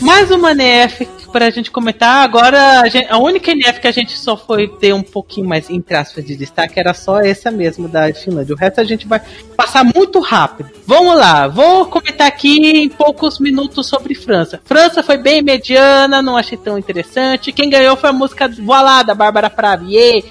[0.00, 2.22] Mais uma NF pra gente comentar.
[2.24, 5.68] Agora, a, gente- a única NF que a gente só foi ter um pouquinho mais,
[5.70, 8.54] entre aspas, de destaque era só essa mesmo da Finlândia.
[8.54, 9.20] O resto a gente vai
[9.56, 10.70] passar muito rápido.
[10.86, 14.60] Vamos lá, vou comentar aqui em poucos minutos sobre França.
[14.64, 17.52] França foi bem mediana, não achei tão interessante.
[17.52, 20.24] Quem ganhou foi a música Voilá, da Bárbara Pravi.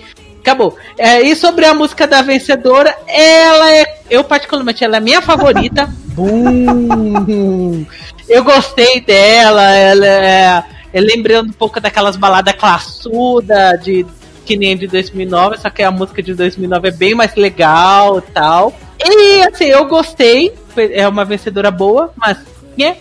[0.43, 0.77] Acabou.
[0.97, 4.01] É, e sobre a música da vencedora, ela é.
[4.10, 5.89] Eu, particularmente, ela é minha favorita.
[6.13, 7.86] Bum!
[8.27, 10.63] Eu gostei dela, ela é.
[10.91, 14.06] é lembrando um pouco daquelas baladas classuda de
[14.45, 18.32] que nem de 2009, só que a música de 2009 é bem mais legal e
[18.34, 18.77] tal.
[19.01, 22.38] E assim, eu gostei, é uma vencedora boa, mas
[22.77, 22.97] né.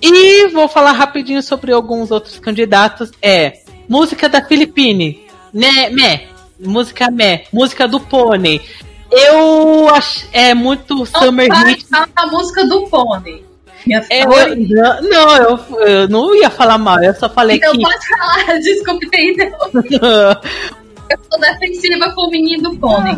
[0.00, 3.10] E vou falar rapidinho sobre alguns outros candidatos.
[3.20, 6.28] É música da Filipine, né, meh,
[6.60, 8.60] música meh, música do Pônei.
[9.10, 11.86] Eu acho é muito Summer Não, Hit.
[11.86, 13.44] fala a música do Pônei.
[14.10, 14.56] É, eu-
[15.02, 17.82] não, eu, eu não ia falar mal, eu só falei Então que.
[17.82, 19.34] pode falar, desculpe ter.
[21.10, 23.14] Eu sou defensiva com o menino do pônei.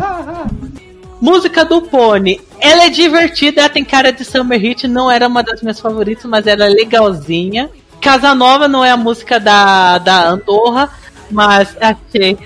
[1.21, 2.41] Música do Pony.
[2.61, 6.25] Ela é divertida, ela tem cara de Summer Hit, não era uma das minhas favoritas,
[6.25, 7.71] mas ela é legalzinha.
[8.01, 10.91] Casanova não é a música da, da Andorra,
[11.31, 12.37] mas achei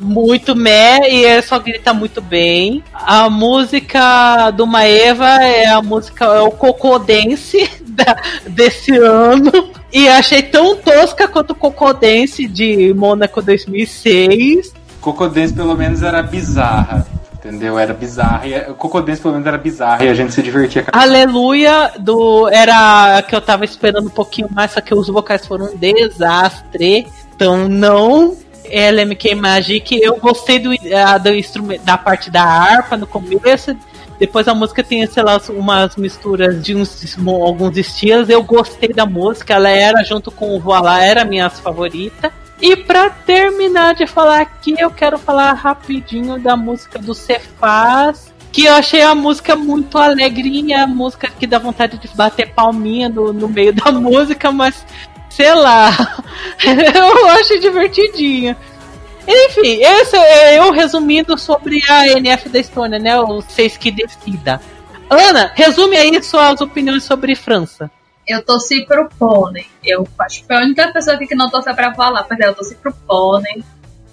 [0.00, 2.82] muito meh e é só grita muito bem.
[2.92, 8.16] A música do Maeva é a música, é o Cocodense da,
[8.48, 9.50] desse ano.
[9.92, 14.72] E achei tão tosca quanto o Cocodense de Mônaco 2006.
[15.00, 17.06] Cocodense pelo menos era bizarra.
[17.34, 17.78] Entendeu?
[17.78, 18.46] Era bizarra.
[18.46, 21.00] E a- o Cocodense pelo menos era bizarra e a gente se divertia com a
[21.00, 25.46] Aleluia do era a que eu tava esperando um pouquinho mais, só que os vocais
[25.46, 27.06] foram um desastre.
[27.36, 28.36] Então não
[28.70, 33.76] LMK Magic, eu gostei do, ah, do instrumento da parte da harpa no começo.
[34.18, 38.28] Depois a música tem, sei lá, umas misturas de uns, alguns estilos.
[38.28, 42.32] Eu gostei da música, ela era junto com o Voilá, era a minha favorita.
[42.60, 48.34] E pra terminar de falar aqui, eu quero falar rapidinho da música do Cefaz.
[48.50, 53.06] Que eu achei a música muito alegrinha, a música que dá vontade de bater palminha
[53.06, 54.82] no, no meio da música, mas
[55.36, 55.90] sei lá,
[56.64, 58.56] eu acho divertidinha.
[59.28, 63.20] Enfim, esse é eu resumindo sobre a NF da Estônia, né?
[63.20, 64.60] O Seis que decida.
[65.10, 67.90] Ana, resume aí suas opiniões sobre França.
[68.26, 69.66] Eu torci pro pônei.
[69.84, 72.54] Eu acho que foi a única pessoa aqui que não torceu pra falar, mas eu
[72.54, 73.62] torci pro pônei.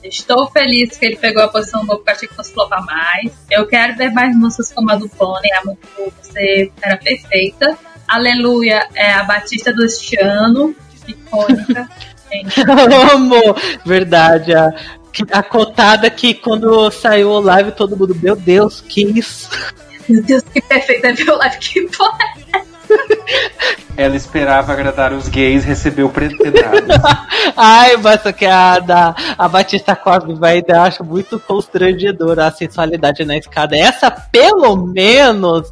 [0.04, 3.32] Estou feliz que ele pegou a posição do porque achei que fosse flopar mais.
[3.50, 5.88] Eu quero ver mais músicas como a do Pônei, a música
[6.22, 7.78] você era perfeita.
[8.06, 10.76] Aleluia é a Batista do Estiano,
[11.08, 11.90] icônica.
[12.32, 12.62] Gente,
[13.14, 13.56] Amo!
[13.86, 14.72] Verdade, a,
[15.12, 19.50] que- a cotada que quando saiu o live todo mundo, meu Deus, que isso?
[20.10, 22.18] Meu Deus, que perfeita viu live que porra.
[23.96, 27.00] Ela esperava agradar os gays, recebeu pedradas.
[27.56, 33.24] Ai, mas que a, da, a Batista Cosme vai eu acho muito constrangedora a sensualidade
[33.24, 33.78] na escada.
[33.78, 35.72] Essa, pelo menos,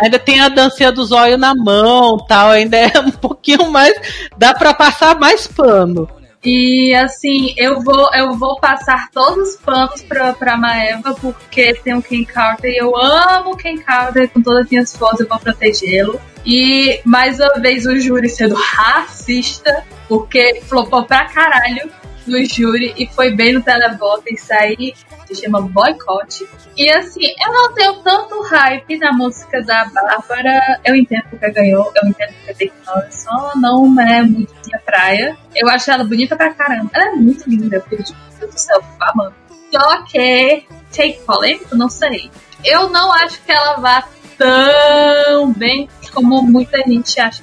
[0.00, 3.94] Ainda tem a dancinha do zóio na mão tal, ainda é um pouquinho mais.
[4.36, 6.08] dá pra passar mais pano.
[6.42, 11.94] E assim, eu vou, eu vou passar todos os panos pra, pra Maeva, porque tem
[11.94, 15.28] o Ken Carter e eu amo o Ken Carter com todas as minhas forças, eu
[15.28, 16.18] vou protegê-lo.
[16.46, 21.90] E mais uma vez o júri sendo racista, porque flopou pra caralho
[22.26, 24.24] no júri e foi bem no televoto.
[24.28, 24.94] Isso aí
[25.26, 26.46] se chama boicote.
[26.76, 30.80] E assim, eu não tenho tanto hype na música da Bárbara.
[30.84, 35.36] Eu entendo porque ganhou, eu entendo porque tem que só não é muito minha praia.
[35.54, 36.90] Eu acho ela bonita pra caramba.
[36.92, 39.34] Ela é muito linda, filho de Deus do céu, amando.
[39.72, 42.30] Só que, take polêmico, não sei.
[42.64, 44.04] Eu não acho que ela vá
[44.36, 47.42] tão bem como muita gente acha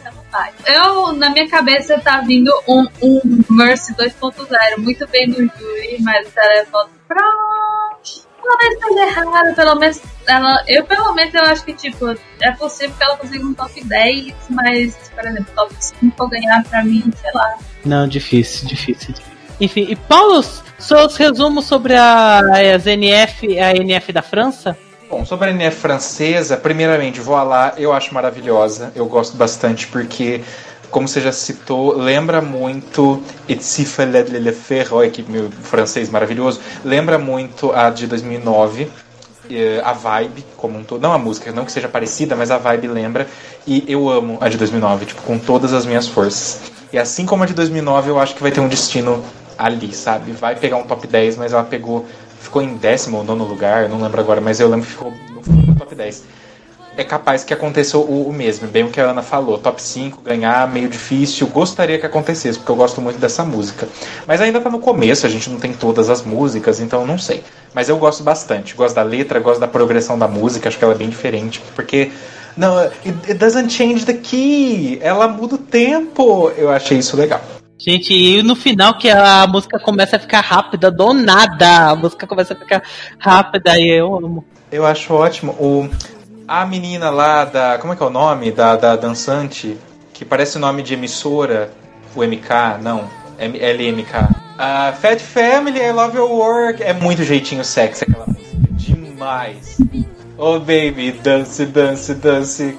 [0.65, 6.27] Eu, na minha cabeça, tá vindo um, um Mercy 2.0 muito bem no júri, mas
[6.27, 8.27] o televoto pronto.
[8.43, 10.63] Talvez esteja errado, pelo menos ela.
[10.67, 14.33] Eu pelo menos eu acho que tipo, é possível que ela consiga um top 10,
[14.49, 17.57] mas, por exemplo, top 5 ganhar pra mim, sei lá.
[17.85, 19.13] Não, difícil, difícil.
[19.59, 20.43] Enfim, e Paulo,
[20.77, 22.39] seus resumos sobre a,
[22.75, 24.77] as NF, a NF da França?
[25.09, 30.41] Bom, sobre a NF francesa, primeiramente, vou lá, eu acho maravilhosa, eu gosto bastante porque,
[30.91, 33.23] como você já citou, lembra muito
[34.29, 34.39] le
[34.97, 38.91] olha que meu francês maravilhoso, lembra muito a de 2009,
[39.49, 42.57] eh, a vibe como um todo, não a música, não que seja parecida, mas a
[42.57, 43.27] vibe lembra,
[43.65, 46.59] e eu amo a de 2009, tipo, com todas as minhas forças.
[46.91, 49.23] E assim como a de 2009, eu acho que vai ter um destino
[49.57, 50.33] ali, sabe?
[50.33, 52.05] Vai pegar um top 10, mas ela pegou
[52.39, 55.75] ficou em décimo ou nono lugar, não lembro agora, mas eu lembro que ficou no
[55.75, 56.23] top 10.
[56.97, 59.59] É capaz que aconteça o, o, mesmo, bem o que a Ana falou.
[59.59, 61.45] Top 5, ganhar, meio difícil.
[61.45, 63.87] Gostaria que acontecesse, porque eu gosto muito dessa música.
[64.25, 67.43] Mas ainda tá no começo, a gente não tem todas as músicas, então não sei.
[67.71, 68.73] Mas eu gosto bastante.
[68.73, 71.61] Gosto da letra, gosto da progressão da música, acho que ela é bem diferente.
[71.75, 72.11] Porque.
[72.57, 74.97] Não, it, it doesn't change the key.
[74.99, 76.51] Ela muda o tempo.
[76.57, 77.39] Eu achei isso legal.
[77.79, 82.25] Gente, e no final que a música começa a ficar rápida, do nada, a música
[82.25, 82.81] começa a ficar
[83.19, 84.45] rápida e eu amo.
[84.71, 85.51] Eu acho ótimo.
[85.53, 85.87] O,
[86.47, 87.77] a menina lá da.
[87.77, 88.51] Como é que é o nome?
[88.51, 89.77] Da, da dançante,
[90.11, 91.71] que parece o nome de emissora,
[92.15, 93.07] o MK, não,
[93.39, 94.35] LMK.
[94.57, 96.81] A Fat Family, I Love Your Work.
[96.81, 98.57] É muito jeitinho sexy aquela música.
[98.71, 99.77] Demais.
[100.35, 102.75] Oh baby, dance, dance, dance.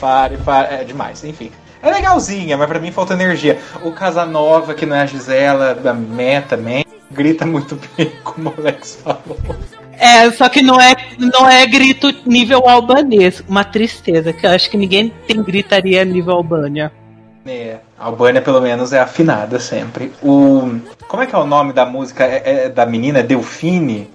[0.00, 0.74] Pare, pare.
[0.74, 1.50] É demais, enfim.
[1.82, 3.58] É legalzinha, mas pra mim falta energia.
[3.82, 8.54] O Casanova, que não é a Gisela, da Meta também, grita muito bem, como o
[8.58, 9.38] Alex falou.
[9.98, 13.42] É, só que não é, não é grito nível albanês.
[13.48, 16.92] Uma tristeza, que eu acho que ninguém tem gritaria nível Albânia.
[17.46, 20.12] É, a Albânia pelo menos é afinada sempre.
[20.22, 22.24] O, como é que é o nome da música?
[22.24, 23.22] É, é da menina?
[23.22, 24.10] Delfine?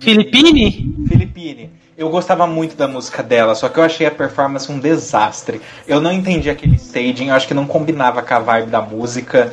[0.00, 1.06] Filipine?
[1.08, 1.70] Filipine.
[2.02, 5.62] Eu gostava muito da música dela, só que eu achei a performance um desastre.
[5.86, 9.52] Eu não entendi aquele staging, eu acho que não combinava com a vibe da música.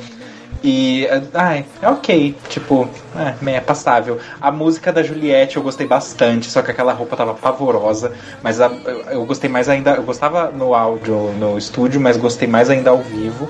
[0.64, 1.08] E.
[1.32, 2.36] Ai, é ok.
[2.50, 4.18] Tipo, é, é passável.
[4.42, 8.14] A música da Juliette eu gostei bastante, só que aquela roupa tava pavorosa.
[8.42, 8.66] Mas a,
[9.12, 9.92] eu gostei mais ainda.
[9.92, 13.48] Eu gostava no áudio, no estúdio, mas gostei mais ainda ao vivo.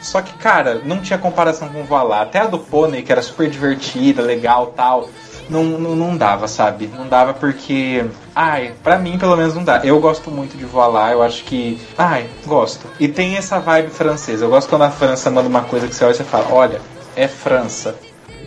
[0.00, 2.22] Só que, cara, não tinha comparação com o Voilá.
[2.22, 5.08] Até a do Pônei, que era super divertida, legal tal
[5.50, 6.86] não, não, não dava, sabe?
[6.86, 8.04] Não dava porque.
[8.34, 9.80] Ai, pra mim pelo menos não dá.
[9.84, 11.78] Eu gosto muito de voar lá, eu acho que.
[11.98, 12.86] Ai, gosto.
[12.98, 14.44] E tem essa vibe francesa.
[14.44, 16.80] Eu gosto quando a França manda uma coisa que você olha e fala: olha,
[17.16, 17.98] é França.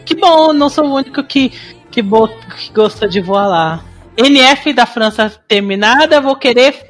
[0.06, 1.50] Que bom, não sou o único que,
[1.92, 2.28] que, bo...
[2.28, 3.84] que gosta de voar lá.
[4.18, 6.86] NF da França terminada, vou querer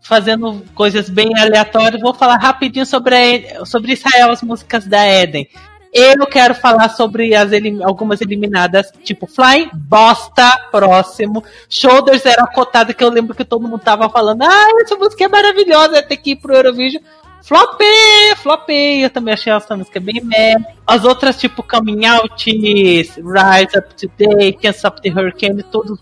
[0.00, 5.46] fazendo coisas bem aleatórias, vou falar rapidinho sobre, a, sobre Israel, as músicas da Eden.
[5.92, 11.42] Eu quero falar sobre as elim algumas eliminadas, tipo Flying, bosta, próximo.
[11.68, 15.28] Shoulders era cotada que eu lembro que todo mundo tava falando, ah, essa música é
[15.28, 17.02] maravilhosa, tem que ir pro Eurovision.
[17.42, 20.56] Flopei, flopei, eu também achei essa música bem meh.
[20.86, 25.98] As outras, tipo Coming Out, Rise Up Today, Can't Stop the Hurricane, todos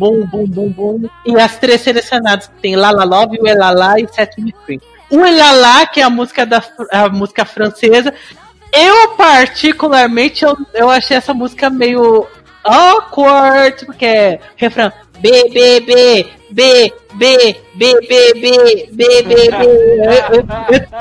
[0.00, 1.08] bum, bum, bum, bum.
[1.24, 4.80] E as três selecionadas, tem La La Love, o Elala e Set Me Free.
[5.10, 8.12] O Elala, que é a música da a música francesa,
[8.72, 12.26] eu, particularmente, eu, eu achei essa música meio
[12.64, 19.50] awkward, porque é refrão B, B, B, B, B, B, B, B, B, B, B.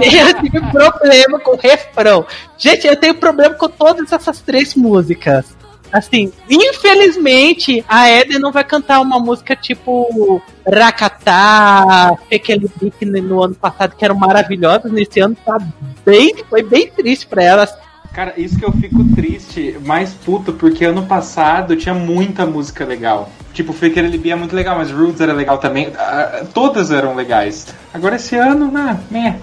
[0.01, 2.25] Eu tenho problema com o refrão.
[2.57, 5.58] Gente, eu tenho problema com todas essas três músicas.
[5.91, 13.55] Assim, infelizmente, a Eden não vai cantar uma música tipo Rakatá, aquele beat no ano
[13.55, 14.91] passado que eram maravilhosas.
[14.91, 15.57] Nesse ano tá
[16.05, 17.73] bem, foi bem triste para elas.
[18.13, 23.29] Cara, isso que eu fico triste, mais puto, porque ano passado tinha muita música legal.
[23.53, 25.91] Tipo, Faker LB é muito legal, mas Roots era legal também.
[25.95, 27.67] Ah, Todas eram legais.
[27.93, 28.99] Agora esse ano, né?
[29.11, 29.39] Meh.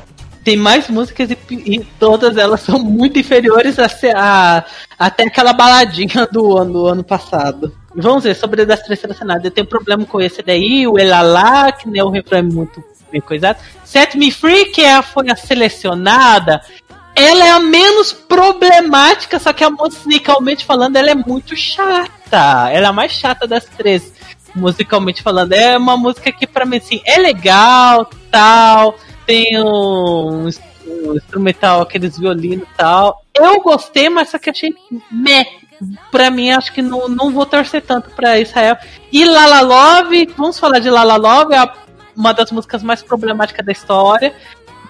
[0.47, 4.65] Tem mais músicas e, e todas elas são muito inferiores a, a-
[4.97, 7.75] até aquela baladinha do ano, ano passado.
[7.93, 9.45] Vamos ver, sobre das três selecionadas.
[9.45, 12.81] Eu tenho problema com esse daí, o Elalá, que né, o refrão é muito
[13.11, 13.59] bem coisado.
[13.85, 16.61] Set Me Free, que é foi a selecionada,
[17.17, 22.71] ela é a menos problemática, só que a musicalmente falando, ela é muito chata.
[22.71, 24.13] Ela é a mais chata das três,
[24.55, 25.55] musicalmente falando.
[25.55, 28.95] É uma música que pra mim, assim, é legal, tal,
[29.27, 30.49] tem um,
[30.87, 33.23] um instrumental, aqueles violinos e tal.
[33.35, 34.75] Eu gostei, mas só que achei
[35.11, 35.47] meh.
[36.11, 38.77] Pra mim, acho que não, não vou torcer tanto pra Israel.
[39.13, 41.71] E Lala Love, vamos falar de Lala Love, é
[42.17, 44.35] uma das músicas mais problemáticas da história.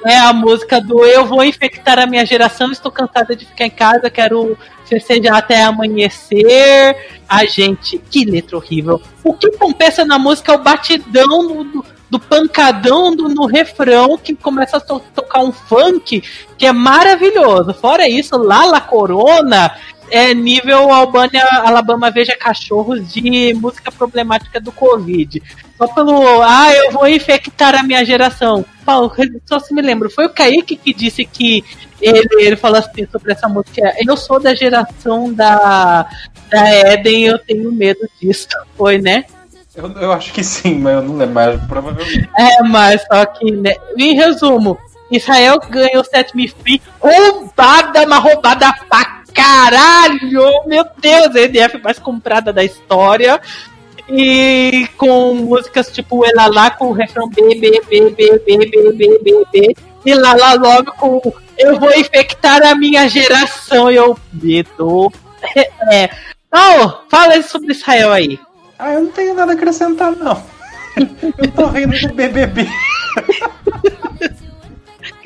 [0.05, 3.71] É a música do Eu vou infectar a minha geração, estou cansada de ficar em
[3.71, 6.97] casa, quero festejar até amanhecer.
[7.29, 9.03] A gente, que letra horrível.
[9.25, 14.17] O que compensa na música é o batidão do, do, do pancadão do- no refrão,
[14.17, 16.23] que começa a to- tocar um funk,
[16.57, 17.75] que é maravilhoso.
[17.75, 19.75] Fora isso, Lala Corona
[20.11, 25.43] é nível Albânia, Alabama Veja Cachorros de música problemática do Covid.
[25.77, 28.65] Só pelo, ah, eu vou infectar a minha geração.
[28.85, 29.13] Paulo,
[29.45, 31.65] só se me lembro, foi o Kaique que disse que
[32.01, 33.95] ele, ele falou assim sobre essa música.
[34.07, 36.09] Eu sou da geração da,
[36.49, 38.47] da Eden eu tenho medo disso.
[38.77, 39.25] Foi, né?
[39.77, 42.29] Eu, eu acho que sim, mas eu não lembro, mas provavelmente.
[42.39, 43.75] É, mas só que, né?
[43.99, 44.79] Em resumo,
[45.11, 50.65] Israel ganhou 7 mil free, roubada, mas roubada pra caralho!
[50.67, 53.41] Meu Deus, a EDF mais comprada da história.
[54.09, 58.39] E com músicas tipo Elalá com o refrão B, B, B, B,
[59.53, 59.77] B.
[60.05, 61.21] E Lala Love com
[61.59, 63.91] Eu vou infectar a minha geração.
[63.91, 65.13] E eu, medo.
[65.93, 66.11] É.
[66.53, 68.39] Oh, fala sobre Israel aí.
[68.79, 70.43] Ah, eu não tenho nada a acrescentar, não.
[71.39, 72.67] Eu tô rindo do BBB.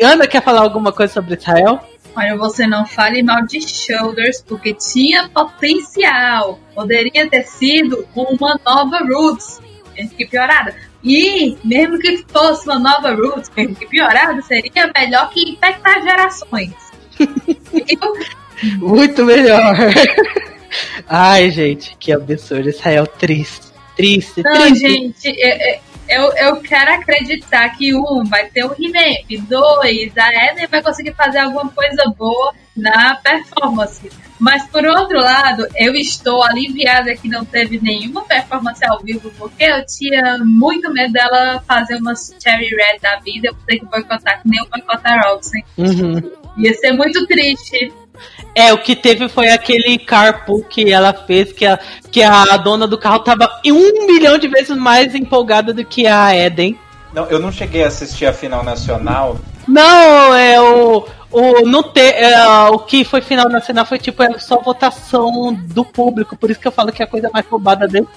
[0.03, 1.81] Ana quer falar alguma coisa sobre Israel?
[2.17, 6.59] Olha, você não fale mal de Shoulders, porque tinha potencial.
[6.75, 9.61] Poderia ter sido uma nova Roots,
[9.97, 10.75] mesmo que piorada.
[11.05, 16.73] E, mesmo que fosse uma nova Roots, mesmo que piorada, seria melhor que infectar gerações.
[18.79, 19.77] Muito melhor.
[21.09, 22.69] Ai, gente, que absurdo.
[22.69, 23.71] Israel triste.
[23.97, 24.89] Triste, não, triste.
[24.89, 30.51] gente, é- é- eu, eu quero acreditar que um vai ter o remake, dois, a
[30.51, 34.11] Eden vai conseguir fazer alguma coisa boa na performance.
[34.39, 39.65] Mas por outro lado, eu estou aliviada que não teve nenhuma performance ao vivo, porque
[39.65, 44.43] eu tinha muito medo dela fazer uma Cherry Red da vida, eu ter que boicotar
[44.43, 45.59] que nem o boicotar Robson.
[45.77, 46.33] Uhum.
[46.57, 47.93] Ia ser muito triste.
[48.55, 51.79] É, o que teve foi aquele carpool que ela fez, que a,
[52.11, 56.35] que a dona do carro tava um milhão de vezes mais empolgada do que a
[56.35, 56.79] Eden.
[57.13, 59.39] Não, eu não cheguei a assistir a final nacional.
[59.67, 61.07] Não, é o.
[61.33, 65.85] O, não te, é, o que foi final nacional foi tipo é só votação do
[65.85, 68.09] público, por isso que eu falo que é a coisa mais roubada dele.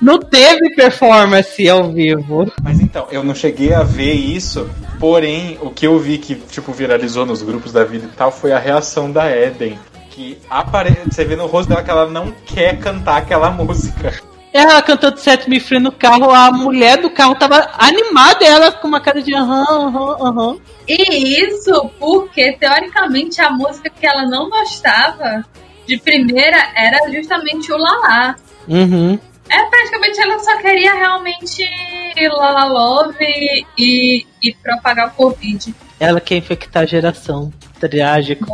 [0.00, 2.50] Não teve performance ao vivo.
[2.62, 6.72] Mas então, eu não cheguei a ver isso, porém, o que eu vi que, tipo,
[6.72, 9.78] viralizou nos grupos da vida e tal foi a reação da Eden.
[10.10, 10.96] Que apare...
[11.10, 14.22] você vê no rosto dela que ela não quer cantar aquela música.
[14.54, 18.86] Ela cantando Set Me Free no carro, a mulher do carro tava animada, ela com
[18.86, 20.58] uma cara de aham, aham, aham.
[20.86, 25.44] E isso porque, teoricamente, a música que ela não gostava
[25.84, 28.36] de primeira era justamente o Lala.
[28.68, 29.18] Uhum.
[29.50, 31.68] É, praticamente ela só queria realmente
[32.38, 33.16] Lala Love
[33.76, 35.74] e, e propagar o Covid.
[35.98, 37.52] Ela quer infectar a geração.
[37.80, 38.46] Trágico.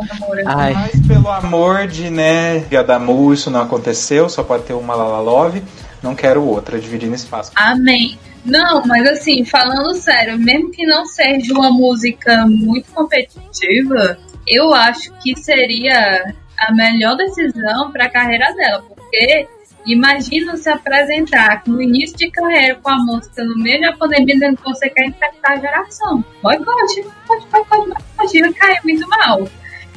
[0.47, 0.73] Ai.
[0.73, 5.63] Mas pelo amor de, né, Yadamu, isso não aconteceu, só pode ter uma Lala Love.
[6.01, 7.51] Não quero outra dividindo espaço.
[7.55, 8.17] Amém.
[8.43, 15.11] Não, mas assim, falando sério, mesmo que não seja uma música muito competitiva, eu acho
[15.21, 19.47] que seria a melhor decisão para a carreira dela, porque
[19.85, 24.57] imagina se apresentar no início de carreira com a música no meio da pandemia dizendo
[24.57, 26.23] que você quer infectar a geração.
[26.41, 29.47] Boicote, boicote, boicote, boicote, vai cair muito mal.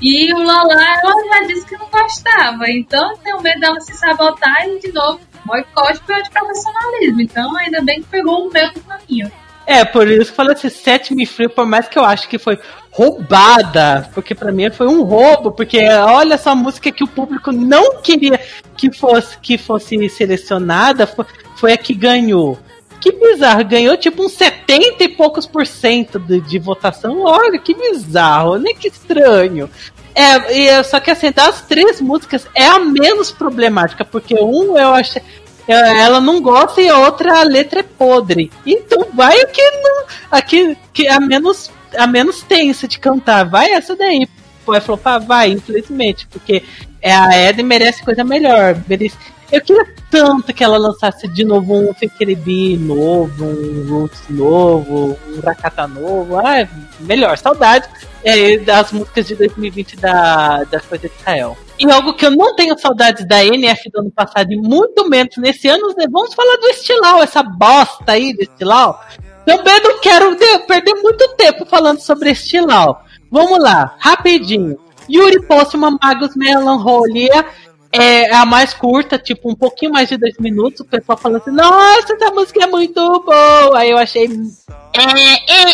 [0.02, 3.94] E o Lala, ela já disse que não gostava, então eu tenho medo dela se
[3.94, 7.20] sabotar e de novo boicote de profissionalismo.
[7.20, 9.30] Então, ainda bem que pegou o meio do caminho.
[9.66, 12.28] É, por isso que eu falo assim, Set Me Free, por mais que eu acho
[12.28, 12.58] que foi
[12.90, 17.50] roubada, porque pra mim foi um roubo, porque olha só a música que o público
[17.50, 18.38] não queria
[18.76, 21.24] que fosse, que fosse selecionada, foi,
[21.56, 22.58] foi a que ganhou.
[23.00, 27.22] Que bizarro, ganhou tipo uns 70 e poucos por cento de, de votação.
[27.22, 28.72] Olha, que bizarro, né?
[28.72, 29.68] Que estranho.
[30.14, 34.78] É, e, é- só que assim, das três músicas é a menos problemática, porque um
[34.78, 35.18] eu acho.
[35.66, 38.50] é, Ela não gosta e a outra a letra é podre.
[38.64, 40.04] Então vai o que não.
[40.30, 43.44] Aqui que é a menos, a menos tensa de cantar.
[43.48, 44.28] Vai essa daí.
[44.66, 45.20] Vai flopar?
[45.20, 46.26] Vai, infelizmente.
[46.28, 46.62] Porque
[47.02, 48.76] é, a Eden merece coisa melhor.
[48.88, 49.16] merece-
[49.54, 55.40] Eu queria tanto que ela lançasse de novo um Fekeribi novo, um Roots novo, um
[55.40, 56.36] Rakata novo.
[56.38, 56.66] Ah,
[57.00, 57.88] melhor, saudade
[58.24, 61.56] é, das músicas de 2020 da, da coisa de Israel.
[61.78, 65.36] E algo que eu não tenho saudades da NF do ano passado e muito menos
[65.36, 69.00] nesse ano, né, vamos falar do Estilau, essa bosta aí do Estilau.
[69.46, 73.02] Também não quero de- perder muito tempo falando sobre Estilau.
[73.30, 74.78] Vamos lá, rapidinho.
[75.10, 77.44] Yuri Postman, Magus Melancholia,
[77.94, 80.80] é a mais curta, tipo, um pouquinho mais de dois minutos.
[80.80, 83.78] O pessoal falando assim, nossa, essa música é muito boa.
[83.78, 84.24] Aí eu achei.
[84.26, 85.72] É, é, é,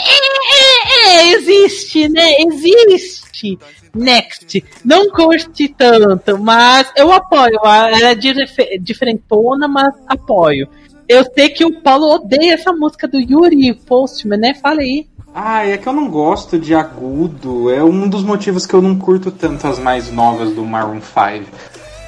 [0.52, 2.34] é, é, existe, né?
[2.40, 3.58] Existe.
[3.94, 4.64] Next.
[4.84, 7.58] Não curti tanto, mas eu apoio.
[7.64, 10.68] Ela é dif- diferentona, mas apoio.
[11.08, 14.54] Eu sei que o Paulo odeia essa música do Yuri Postman, né?
[14.54, 15.08] Fala aí.
[15.34, 17.70] Ah, é que eu não gosto de agudo.
[17.70, 21.50] É um dos motivos que eu não curto tanto as mais novas do Maroon 5.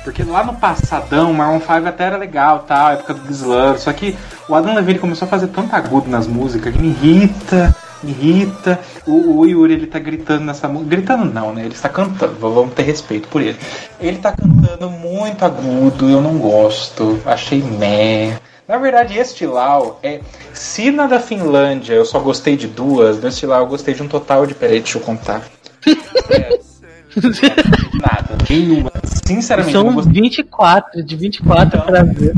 [0.04, 3.78] Porque lá no passadão, o Maroon 5 até era legal, tal, época do Slur.
[3.78, 4.16] Só que
[4.48, 8.80] o Adam Levine começou a fazer tanto agudo nas músicas que me irrita, me irrita.
[9.06, 10.90] O, o Yuri, ele tá gritando nessa música.
[10.90, 11.64] Gritando não, né?
[11.64, 13.58] Ele está cantando, vamos ter respeito por ele.
[14.00, 17.20] Ele tá cantando muito agudo, eu não gosto.
[17.24, 18.36] Achei meh.
[18.66, 20.20] Na verdade, este Lau é.
[20.52, 24.08] Se na da Finlândia eu só gostei de duas, neste Lau eu gostei de um
[24.08, 24.54] total de.
[24.54, 25.42] Peraí, deixa eu contar.
[26.30, 26.58] É,
[28.00, 28.31] nada.
[28.52, 28.92] Nenhuma.
[29.24, 30.22] Sinceramente, eu não São gostei.
[30.22, 31.80] 24, de 24 Então.
[31.86, 32.32] pra ver.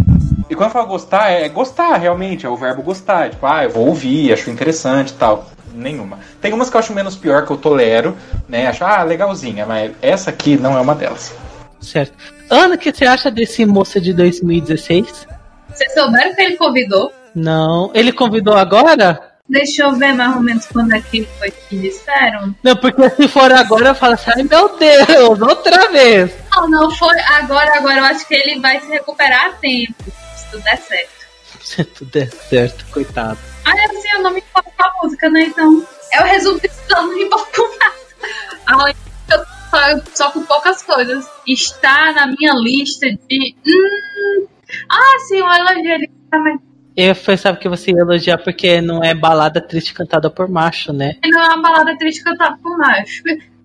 [0.49, 3.31] E quando eu falo gostar, é gostar realmente, é o verbo gostar.
[3.31, 5.51] Tipo, ah, eu vou ouvir, acho interessante e tal.
[5.73, 6.19] Nenhuma.
[6.41, 8.17] Tem umas que eu acho menos pior, que eu tolero,
[8.49, 8.69] né?
[8.69, 11.35] Acho, ah, legalzinha, mas essa aqui não é uma delas.
[11.81, 12.13] Certo.
[12.49, 15.27] Ana, o que você acha desse moça de 2016?
[15.73, 17.13] Vocês souberam que ele convidou?
[17.35, 17.91] Não.
[17.93, 19.21] Ele convidou agora?
[19.49, 22.55] Deixa eu ver mais ou menos quando é que foi que disseram.
[22.63, 26.33] Não, porque se for agora, eu falo assim, ai meu Deus, outra vez.
[26.51, 30.03] Não, não foi agora, agora eu acho que ele vai se recuperar a tempo,
[30.35, 31.25] se tudo der certo.
[31.65, 33.39] Se tudo der certo, coitado.
[33.65, 35.45] Ah, assim, eu não me importo com a música, né?
[35.47, 38.93] Então, é o resultado, não me importo com nada.
[38.93, 41.27] De eu só, só com poucas coisas.
[41.47, 43.57] Está na minha lista de.
[43.67, 44.47] Hum,
[44.91, 46.59] ah, sim, eu elogio ele também.
[46.97, 51.17] Eu pensava que você ia elogiar porque não é balada triste cantada por macho, né?
[51.25, 53.23] Não é uma balada triste cantada por macho.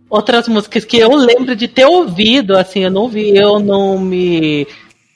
[0.10, 4.68] Outras músicas que eu lembro de ter ouvido, assim, eu não ouvi, eu não me.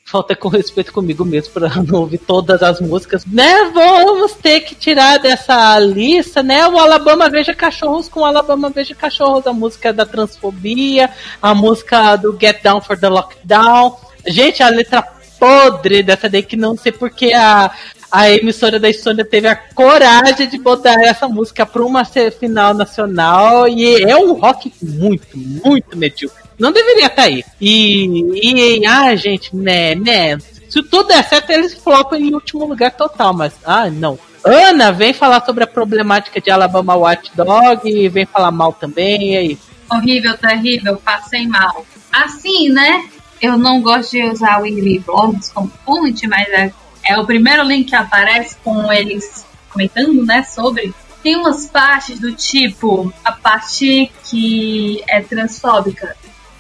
[0.06, 3.72] Falta com respeito comigo mesmo pra não ouvir todas as músicas, né?
[3.74, 6.68] Vamos ter que tirar dessa lista, né?
[6.68, 11.10] O Alabama Veja Cachorros com o Alabama Veja Cachorros, a música da transfobia,
[11.42, 13.98] a música do Get Down for the Lockdown.
[14.28, 15.02] Gente, a letra
[15.40, 17.72] podre dessa daí que não sei porque a,
[18.14, 23.68] a emissora da Estônia teve a coragem de botar essa música para uma final nacional
[23.68, 26.44] e é um rock muito, muito medíocre.
[26.60, 27.44] Não deveria estar aí.
[27.60, 30.38] E, e ah, gente, né, né.
[30.70, 34.20] Se tudo der certo, eles flopam em último lugar total, mas ah, não.
[34.46, 39.38] Ana, vem falar sobre a problemática de Alabama Watchdog e vem falar mal também, e
[39.38, 39.58] aí?
[39.92, 41.84] Horrível, terrível, passei mal.
[42.12, 43.06] Assim, né?
[43.42, 46.72] Eu não gosto de usar o Ingrid Blogs como fonte, mas é,
[47.06, 50.94] é o primeiro link que aparece com eles comentando, né, sobre.
[51.22, 56.16] Tem umas partes do tipo, a parte que é transfóbica.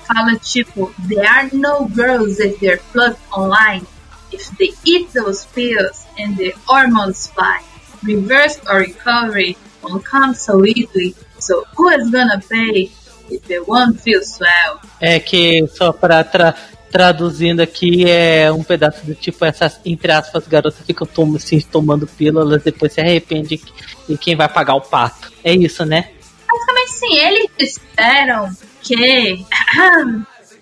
[0.08, 3.86] Fala tipo, there are no girls if they're plugged online.
[4.32, 7.62] If they eat those pills and their hormones fly.
[8.04, 11.16] Reverse or recovery won't come so easily.
[11.39, 12.89] So who is gonna pay
[13.30, 14.80] if the one feels swell?
[15.00, 16.56] É que só para tra
[16.94, 22.06] traduzindo aqui é um pedaço do tipo essas entre aspas garotas ficam tom assim, tomando
[22.06, 23.60] pílulas depois se arrepende
[24.08, 25.34] e quem vai pagar o pato.
[25.44, 26.12] É isso, né?
[26.48, 29.44] Basicamente sim, eles disseram que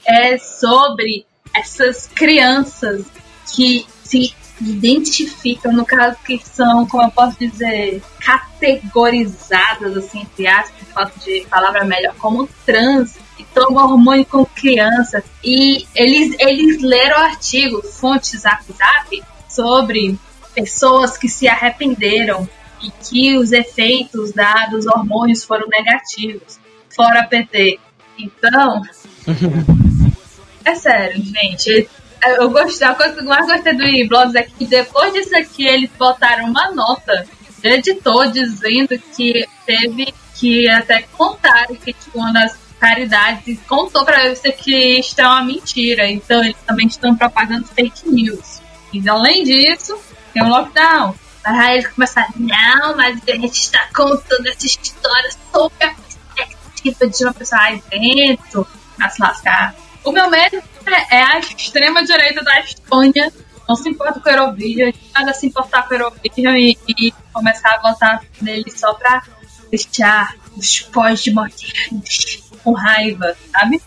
[0.08, 3.06] é sobre essas crianças
[3.54, 10.72] que se identificam, no caso que são, como eu posso dizer, categorizadas, assim, entre aspas,
[10.78, 15.24] por falta de palavra melhor, como trans, e tomam hormônio com crianças.
[15.44, 20.18] E eles, eles leram artigos, fontes zap zap, sobre
[20.54, 22.48] pessoas que se arrependeram
[22.82, 26.60] e que os efeitos da, dos hormônios foram negativos,
[26.96, 27.80] fora PT.
[28.18, 28.82] Então,
[30.66, 31.89] é sério, gente.
[32.24, 35.66] Eu gostei, a coisa que eu mais gostei do e-blogs é que depois disso aqui
[35.66, 37.26] eles botaram uma nota
[37.60, 44.04] de editor dizendo que teve que até contaram que tipo, uma das caridade e contou
[44.04, 46.10] pra você que isto é uma mentira.
[46.10, 48.60] Então eles também estão propagando fake news.
[48.92, 49.98] E além disso,
[50.34, 51.14] tem um lockdown.
[51.44, 55.96] Aí eles começaram, não, mas a gente está contando essa história sobre a
[56.36, 58.68] perspectiva de uma pessoa aí dentro,
[59.00, 59.76] a se lascar.
[60.04, 60.62] O meu medo
[61.10, 63.32] é a extrema-direita da Estônia
[63.68, 67.76] não se importa com o Eurovision, nada se importar com o Eurovision e, e começar
[67.76, 69.24] a votar nele só pra
[69.70, 73.82] deixar os pós-modernos com raiva, sabe?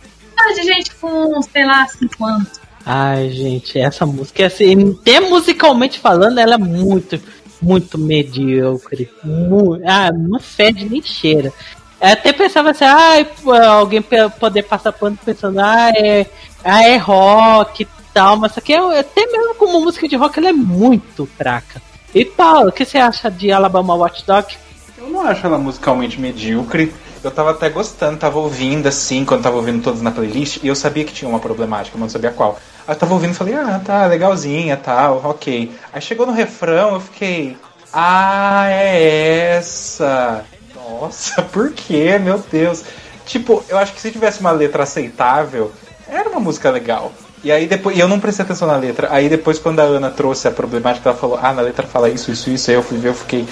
[0.56, 2.48] De gente com, sei lá, 5 anos.
[2.84, 7.18] Ai, gente, essa música, assim, até musicalmente falando, ela é muito,
[7.62, 9.08] muito medíocre.
[9.24, 11.50] Mu- ah, não fede nem cheira.
[11.98, 13.24] Eu até pensava assim, ah,
[13.70, 14.02] alguém
[14.38, 16.26] poder passar pano pensando, ah, é,
[16.62, 20.50] ah, é rock e tal, mas aqui é, até mesmo como música de rock, ela
[20.50, 21.80] é muito fraca.
[22.14, 24.54] E Paulo, o que você acha de Alabama Watchdog?
[24.98, 26.92] Eu não acho ela musicalmente medíocre.
[27.24, 30.76] Eu tava até gostando, tava ouvindo assim, quando tava ouvindo todos na playlist, e eu
[30.76, 32.58] sabia que tinha uma problemática, mas não sabia qual.
[32.86, 35.72] Aí eu tava ouvindo e falei, ah, tá, legalzinha, tal, ok.
[35.90, 37.56] Aí chegou no refrão, eu fiquei,
[37.90, 40.44] ah, é essa.
[40.74, 42.18] Nossa, por quê?
[42.18, 42.84] Meu Deus.
[43.24, 45.72] Tipo, eu acho que se tivesse uma letra aceitável,
[46.06, 47.10] era uma música legal.
[47.42, 49.08] E aí depois, e eu não prestei atenção na letra.
[49.10, 52.30] Aí depois quando a Ana trouxe a problemática, ela falou, ah, na letra fala isso,
[52.30, 52.70] isso, isso.
[52.70, 53.46] Aí eu fui ver, eu fiquei,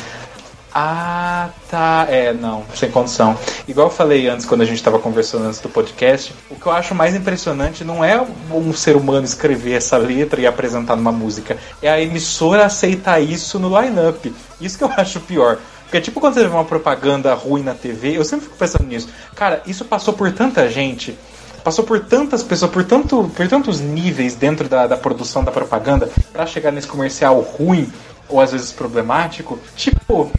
[0.74, 2.06] ah, tá.
[2.08, 3.36] É, não, sem condição.
[3.68, 6.72] Igual eu falei antes, quando a gente estava conversando antes do podcast, o que eu
[6.72, 11.58] acho mais impressionante não é um ser humano escrever essa letra e apresentar numa música,
[11.82, 14.34] é a emissora aceitar isso no line-up.
[14.60, 15.58] Isso que eu acho pior.
[15.84, 19.10] Porque, tipo, quando você vê uma propaganda ruim na TV, eu sempre fico pensando nisso.
[19.34, 21.16] Cara, isso passou por tanta gente
[21.62, 26.10] passou por tantas pessoas, por, tanto, por tantos níveis dentro da, da produção da propaganda
[26.32, 27.88] pra chegar nesse comercial ruim
[28.28, 29.58] ou às vezes problemático.
[29.76, 30.30] Tipo,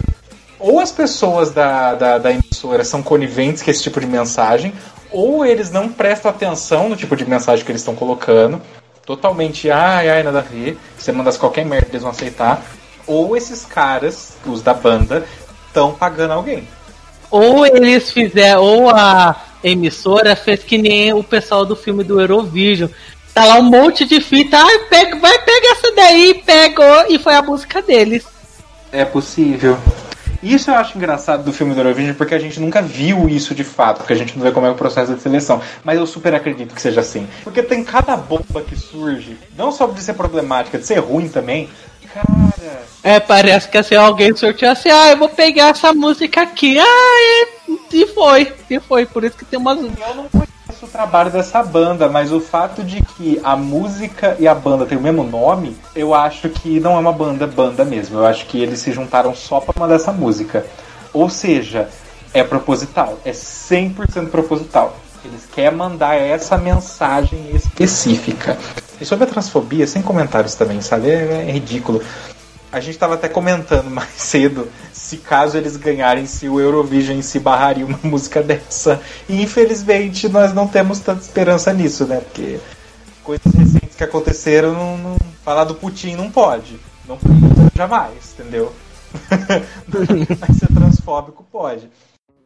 [0.63, 4.73] ou as pessoas da, da, da emissora são coniventes com esse tipo de mensagem,
[5.11, 8.61] ou eles não prestam atenção no tipo de mensagem que eles estão colocando.
[9.05, 10.77] Totalmente, ai, ai, nada a ver.
[10.97, 12.63] Você mandas qualquer merda, eles vão aceitar.
[13.05, 15.25] Ou esses caras, os da banda,
[15.67, 16.65] estão pagando alguém.
[17.29, 22.89] Ou eles fizeram, ou a emissora fez que nem o pessoal do filme do Eurovision.
[23.33, 27.33] Tá lá um monte de fita, ai, pega, vai pegar essa daí, pegou, e foi
[27.33, 28.23] a música deles.
[28.93, 29.77] É possível.
[30.43, 33.63] Isso eu acho engraçado do filme do Eurovision, porque a gente nunca viu isso de
[33.63, 35.61] fato, porque a gente não vê como é o processo de seleção.
[35.83, 37.27] Mas eu super acredito que seja assim.
[37.43, 41.69] Porque tem cada bomba que surge, não só de ser problemática, de ser ruim também.
[42.13, 42.83] Cara.
[43.01, 46.77] É, parece que assim, alguém sorteou assim, ah, eu vou pegar essa música aqui.
[46.77, 49.05] Ah, e, e foi, e foi.
[49.05, 49.79] Por isso que tem umas.
[49.79, 50.52] Eu não conheço
[50.83, 54.97] o trabalho dessa banda, mas o fato de que a música e a banda têm
[54.97, 58.19] o mesmo nome, eu acho que não é uma banda banda mesmo.
[58.19, 60.65] Eu acho que eles se juntaram só pra mandar essa música.
[61.13, 61.89] Ou seja,
[62.33, 64.95] é proposital, é 100% proposital.
[65.23, 68.57] Eles querem mandar essa mensagem específica.
[68.99, 71.09] E sobre a transfobia, sem comentários também, sabe?
[71.09, 72.01] É, é ridículo.
[72.73, 77.39] A gente estava até comentando mais cedo se caso eles ganharem, se o Eurovision si
[77.39, 78.99] barraria uma música dessa.
[79.29, 82.19] E infelizmente nós não temos tanta esperança nisso, né?
[82.19, 82.59] Porque
[83.23, 86.79] coisas recentes que aconteceram, não, não- falar do Putin não pode.
[87.07, 87.19] Não
[87.75, 88.73] jamais, entendeu?
[90.39, 91.89] Mas ser transfóbico pode.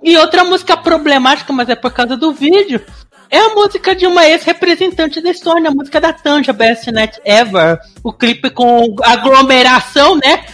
[0.04, 2.82] E outra música problemática, mas é por causa do vídeo,
[3.30, 7.80] é a música de uma ex-representante da Estônia, a música da Tanja, Best Night Ever.
[8.04, 10.46] O clipe com aglomeração, né?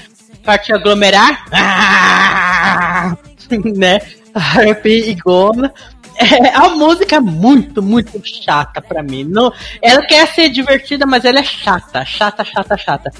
[0.43, 1.45] Parte de aglomerar.
[1.51, 3.17] Ah!
[3.75, 3.99] né?
[4.33, 5.73] Harpy e Gona.
[6.15, 9.23] É, a música é muito, muito chata pra mim.
[9.23, 9.51] Não,
[9.81, 12.05] ela quer ser divertida, mas ela é chata.
[12.05, 13.11] Chata, chata, chata.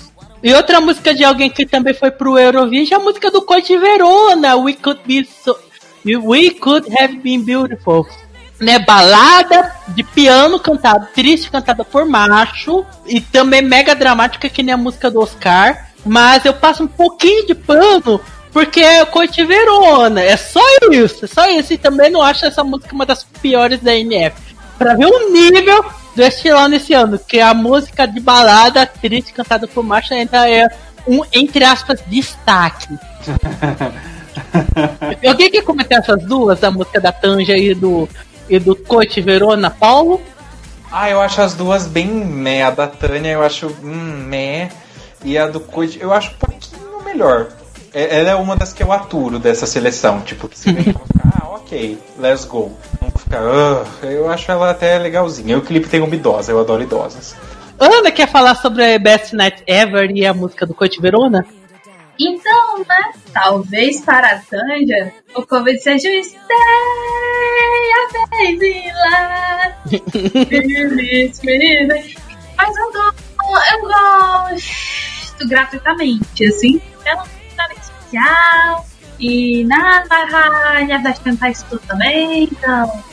[0.44, 3.76] E outra música de alguém que também foi pro Eurovision é a música do Coach
[3.78, 5.58] Verona, We Could Be So...
[6.06, 8.06] We Could Have Been Beautiful.
[8.64, 14.74] Né, balada de piano cantada, triste cantada por macho e também mega dramática que nem
[14.74, 18.22] a música do Oscar, mas eu passo um pouquinho de pano
[18.54, 20.62] porque é Coach Verona, é só
[20.92, 24.36] isso, é só isso e também não acho essa música uma das piores da NF.
[24.78, 25.84] Pra ver o nível
[26.16, 30.68] do estilão nesse ano, que a música de balada triste cantada por macho ainda é
[31.08, 32.94] um, entre aspas, destaque.
[35.28, 38.08] Alguém quer comentar essas duas, a música da Tanja e do,
[38.50, 40.22] e do Coach Verona, Paulo?
[40.92, 42.64] Ah, eu acho as duas bem meh.
[42.64, 44.70] A da Tânia eu acho hum, meh.
[45.24, 47.48] E a do Coit eu acho um pouquinho melhor.
[47.94, 50.22] É- Ela é uma das que eu aturo dessa seleção.
[50.22, 50.94] Tipo, que se vem
[51.26, 52.72] ah, ok, let's go.
[53.02, 55.58] Não vou ficar, "Ah", eu acho ela até legalzinha.
[55.58, 57.36] O clipe tem uma idosa, eu adoro idosas.
[57.80, 61.46] Ana quer falar sobre a Best Night Ever e a música do Coach Verona?
[62.20, 63.12] Então, né?
[63.34, 66.38] Talvez para a Tanja o convite seja o Stay
[67.94, 68.08] a
[69.10, 69.76] lá.
[70.48, 72.16] Feliz.
[72.58, 73.14] Mas eu, go-
[73.72, 73.82] eu
[74.52, 76.82] gosto gratuitamente, assim.
[77.06, 78.86] Eu não tenho nada especial.
[79.20, 80.26] E nada
[81.02, 83.04] vai cantar isso tudo também, então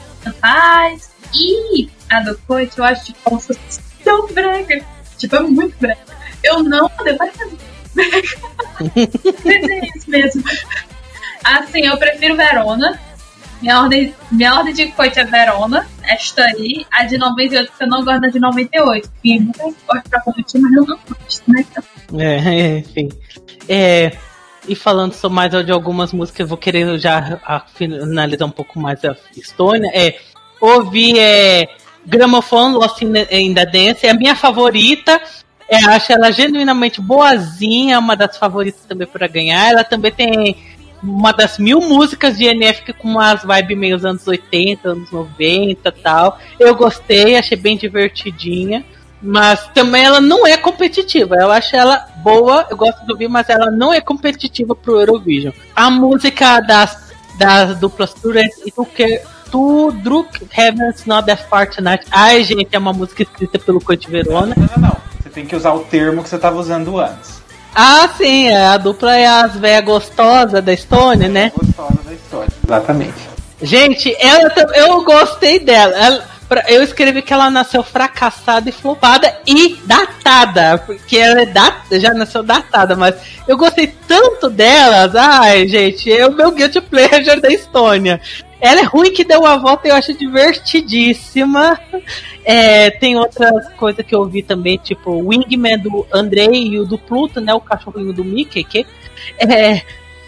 [0.41, 1.11] faz.
[1.35, 4.85] E a do Coit eu acho tipo, se fosse tão brega.
[5.17, 6.01] Tipo, é muito brega.
[6.43, 7.57] Eu não devo fazer
[8.01, 10.43] é isso mesmo.
[11.45, 12.99] Assim, eu prefiro Verona.
[13.63, 16.87] Minha ordem, minha ordem de coit é Verona, esta aí.
[16.91, 19.11] A de 98, porque eu não gosto da de 98.
[19.23, 21.65] E muita gosta pra competir, mas eu não gosto, né?
[21.71, 23.09] Então, É, enfim.
[23.69, 24.13] É,
[24.67, 28.79] e falando só mais de algumas músicas, eu vou querer já a- finalizar um pouco
[28.81, 29.91] mais a Estônia.
[29.95, 30.19] É,
[30.59, 31.69] ouvi é,
[32.07, 33.13] Gramophone Lost in
[33.55, 35.21] the Dance, é a minha favorita.
[35.71, 39.71] É, acho ela genuinamente boazinha, uma das favoritas também para ganhar.
[39.71, 40.57] Ela também tem
[41.01, 45.89] uma das mil músicas de NF com umas vibes meio dos anos 80, anos 90
[45.89, 46.39] e tal.
[46.59, 48.85] Eu gostei, achei bem divertidinha.
[49.23, 51.37] Mas também ela não é competitiva.
[51.37, 55.53] Eu acho ela boa, eu gosto de ouvir, mas ela não é competitiva pro Eurovision.
[55.77, 61.69] A música das, das duplas Tourette e do que To Druk Heavens Not That Far
[61.69, 62.07] Tonight.
[62.11, 64.55] Ai, gente, é uma música escrita pelo Coit Verona.
[64.57, 65.10] Não, não, não.
[65.31, 67.41] Você tem que usar o termo que você tava usando antes.
[67.73, 71.53] Ah, sim, é, a dupla é as véia gostosa da Estônia, né?
[71.57, 72.53] Gostosa da história.
[72.67, 73.31] Exatamente.
[73.63, 75.97] Gente, ela eu gostei dela.
[75.97, 76.25] Ela-
[76.67, 82.43] eu escrevi que ela nasceu fracassada e flopada e datada, porque ela é já nasceu
[82.43, 83.15] datada, mas
[83.47, 85.15] eu gostei tanto delas.
[85.15, 88.21] Ai, gente, é o meu guilty pleasure da Estônia.
[88.61, 91.79] Ela é ruim que deu a volta eu acho divertidíssima.
[92.45, 96.85] É, tem outras coisas que eu ouvi também, tipo o Wingman do Andrei e o
[96.87, 97.53] do Pluto, né?
[97.55, 98.87] O cachorrinho do Mickey, que
[99.39, 99.83] é, é,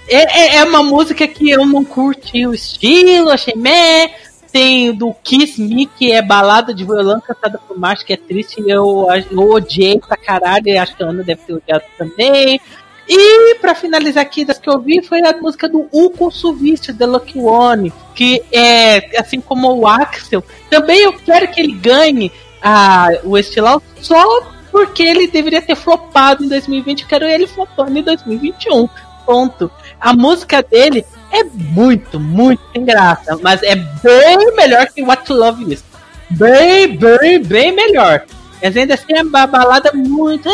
[0.08, 4.10] é- é uma música que eu não curti o estilo, achei meh.
[4.52, 8.62] Tem do Kiss Me, que é balada de violão cantada por macho, que é triste.
[8.66, 12.60] Eu, eu odiei pra caralho, e acho que a Ana deve ter odiado também.
[13.09, 17.07] E pra finalizar aqui, das que eu vi, foi a música do Uko Suvist, The
[17.07, 22.30] Lucky One, que é, assim como o Axel, também eu quero que ele ganhe
[22.62, 27.98] a, o Estilau só porque ele deveria ter flopado em 2020, eu quero ele flopando
[27.98, 28.88] em 2021.
[29.26, 29.70] Ponto.
[30.00, 35.72] A música dele é muito, muito sem graça, mas é bem melhor que What Love
[35.72, 35.84] Is.
[36.30, 38.24] Bem, bem, bem melhor.
[38.62, 40.48] Mas ainda assim é uma balada muito.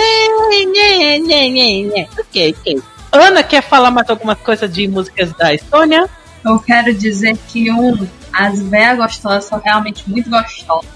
[2.19, 2.83] Ok, ok.
[3.13, 6.09] Ana quer falar mais alguma coisa de músicas da Estônia?
[6.45, 10.89] eu quero dizer que um, as véias gostosas são realmente muito gostosas,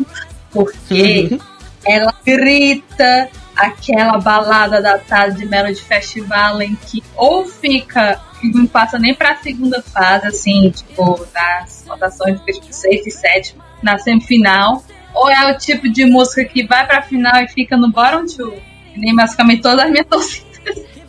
[0.51, 1.39] porque
[1.85, 8.67] ela grita aquela balada da tarde de Melody Festival em que ou fica e não
[8.67, 13.99] passa nem pra segunda fase, assim, tipo, das votações fica tipo 6 e 7 na
[13.99, 14.83] semifinal,
[15.15, 18.55] ou é o tipo de música que vai pra final e fica no bottom two,
[18.97, 20.53] nem basicamente todas as minhas torcidas.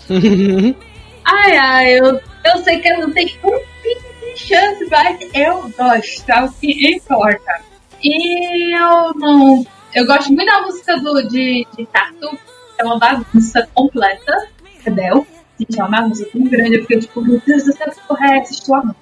[1.25, 5.69] Ai, ai, eu, eu sei que eu não tenho um pingo de chance, mas eu
[5.69, 7.61] gosto, é o que importa.
[8.03, 9.65] E eu não.
[9.93, 12.37] Eu gosto muito da música do, de, de Tatu,
[12.77, 14.49] é uma bagunça completa,
[14.79, 15.25] entendeu?
[15.57, 18.33] Gente, é uma bagunça tão grande, eu fiquei tipo, meu Deus do céu, que porra
[18.33, 18.53] é essa?
[18.53, 18.95] Estou amando.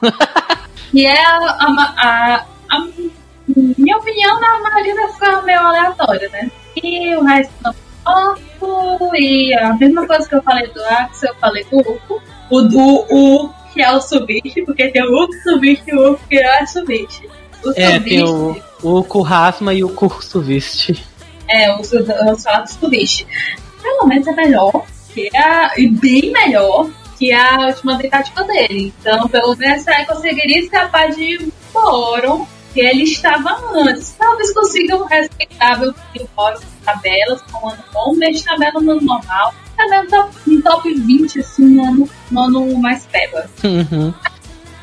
[0.94, 2.88] e é a, a, a, a
[3.76, 4.70] minha opinião, na
[5.18, 6.50] coisas meio aleatória, né?
[6.82, 7.74] E o resto não
[8.08, 12.22] Oco, e a mesma coisa que eu falei do Axel, eu falei do Uco.
[12.50, 16.20] O do U, que é o Subishi, porque tem o Uco Subishi e o Uco
[16.28, 17.28] que é o Subishi.
[17.64, 21.04] O É, tem Subishi, o, o Kurasma e o Kursuvist.
[21.48, 23.26] é, o os falados do Subishi.
[23.82, 26.88] Pelo menos é melhor, que a, e bem melhor
[27.18, 28.94] que a última tentativa dele.
[29.00, 34.14] Então, pelo menos aí conseguiria escapar de um fórum que ele estava antes.
[34.18, 36.26] Talvez consiga um respeitável de
[36.84, 39.54] tabelas, com um ano bom, de tabela no ano normal.
[39.76, 43.48] Também um top, um top 20, assim, no ano, no ano mais peba.
[43.62, 44.12] Uhum.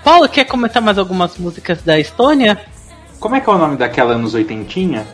[0.04, 2.60] Paulo, quer comentar mais algumas músicas da Estônia?
[3.20, 5.06] Como é que é o nome daquela anos 80?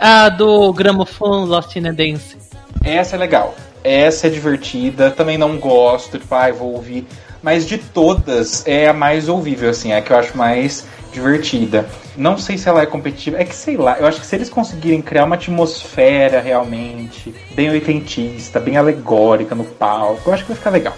[0.00, 2.36] A do Gramophone Lost in a Dance.
[2.84, 3.54] Essa é legal.
[3.84, 5.10] Essa é divertida.
[5.10, 7.06] Também não gosto, tipo, ai, vou ouvir.
[7.42, 9.92] Mas de todas, é a mais ouvível, assim.
[9.92, 11.86] É a que eu acho mais divertida.
[12.16, 13.38] Não sei se ela é competitiva.
[13.38, 17.70] É que sei lá, eu acho que se eles conseguirem criar uma atmosfera realmente bem
[17.70, 20.94] oitentista, bem alegórica no palco, eu acho que vai ficar legal.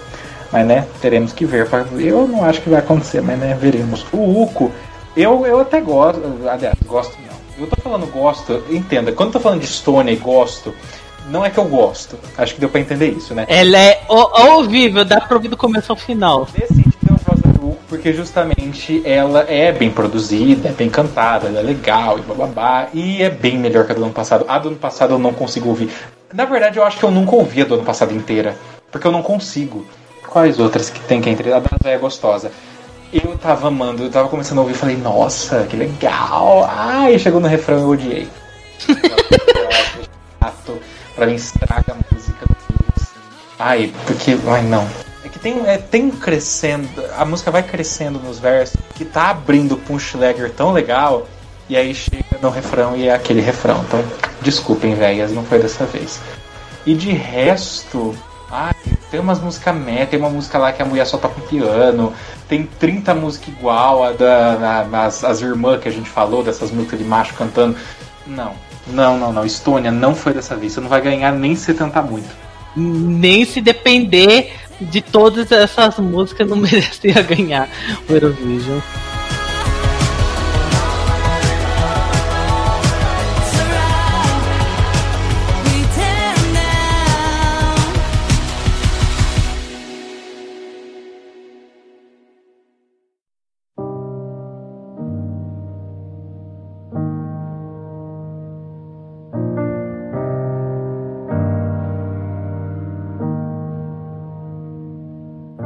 [0.52, 1.68] Mas né, teremos que ver.
[1.98, 4.06] Eu não acho que vai acontecer, mas né, veremos.
[4.12, 4.70] O Uco,
[5.16, 6.22] eu, eu até gosto.
[6.48, 7.34] Aliás, gosto não.
[7.58, 10.74] Eu tô falando gosto, entenda, quando eu tô falando de Stone e gosto,
[11.30, 12.18] Não é que eu gosto.
[12.36, 13.46] Acho que deu pra entender isso, né?
[13.48, 16.46] Ela é ouvível, dá pra ouvir do começo ao final.
[16.58, 16.83] Nesse
[17.94, 22.88] porque justamente ela é bem produzida, é bem cantada, ela é legal e bababá.
[22.92, 24.44] E é bem melhor que a do ano passado.
[24.48, 25.90] A do ano passado eu não consigo ouvir.
[26.32, 28.56] Na verdade, eu acho que eu nunca ouvi a do ano passado inteira.
[28.90, 29.86] Porque eu não consigo.
[30.26, 32.50] Quais outras que tem que entre a da Zé é gostosa?
[33.12, 36.68] Eu tava amando, eu tava começando a ouvir e falei, nossa, que legal.
[36.68, 38.28] Ai, chegou no refrão eu odiei.
[41.14, 42.44] pra mim estraga a música.
[42.96, 43.06] assim.
[43.56, 44.36] Ai, porque.
[44.48, 44.84] Ai, não.
[45.44, 46.88] Tem, é, tem crescendo.
[47.18, 51.28] A música vai crescendo nos versos, que tá abrindo pra um Schlegger tão legal,
[51.68, 53.84] e aí chega no refrão e é aquele refrão.
[53.86, 54.02] Então,
[54.40, 56.18] desculpem, velhas, não foi dessa vez.
[56.86, 58.16] E de resto.
[58.50, 58.72] Ai,
[59.10, 62.14] tem umas músicas meta, tem uma música lá que a mulher só toca um piano,
[62.48, 66.98] tem 30 músicas igual a da, as, as irmãs que a gente falou, dessas músicas
[66.98, 67.76] de macho cantando.
[68.26, 68.54] Não,
[68.86, 69.44] não, não, não.
[69.44, 70.72] Estônia não foi dessa vez.
[70.72, 72.34] Você não vai ganhar nem se tentar muito.
[72.76, 77.68] Nem se depender de todas essas músicas, não merecia ganhar
[78.08, 78.80] o Eurovision.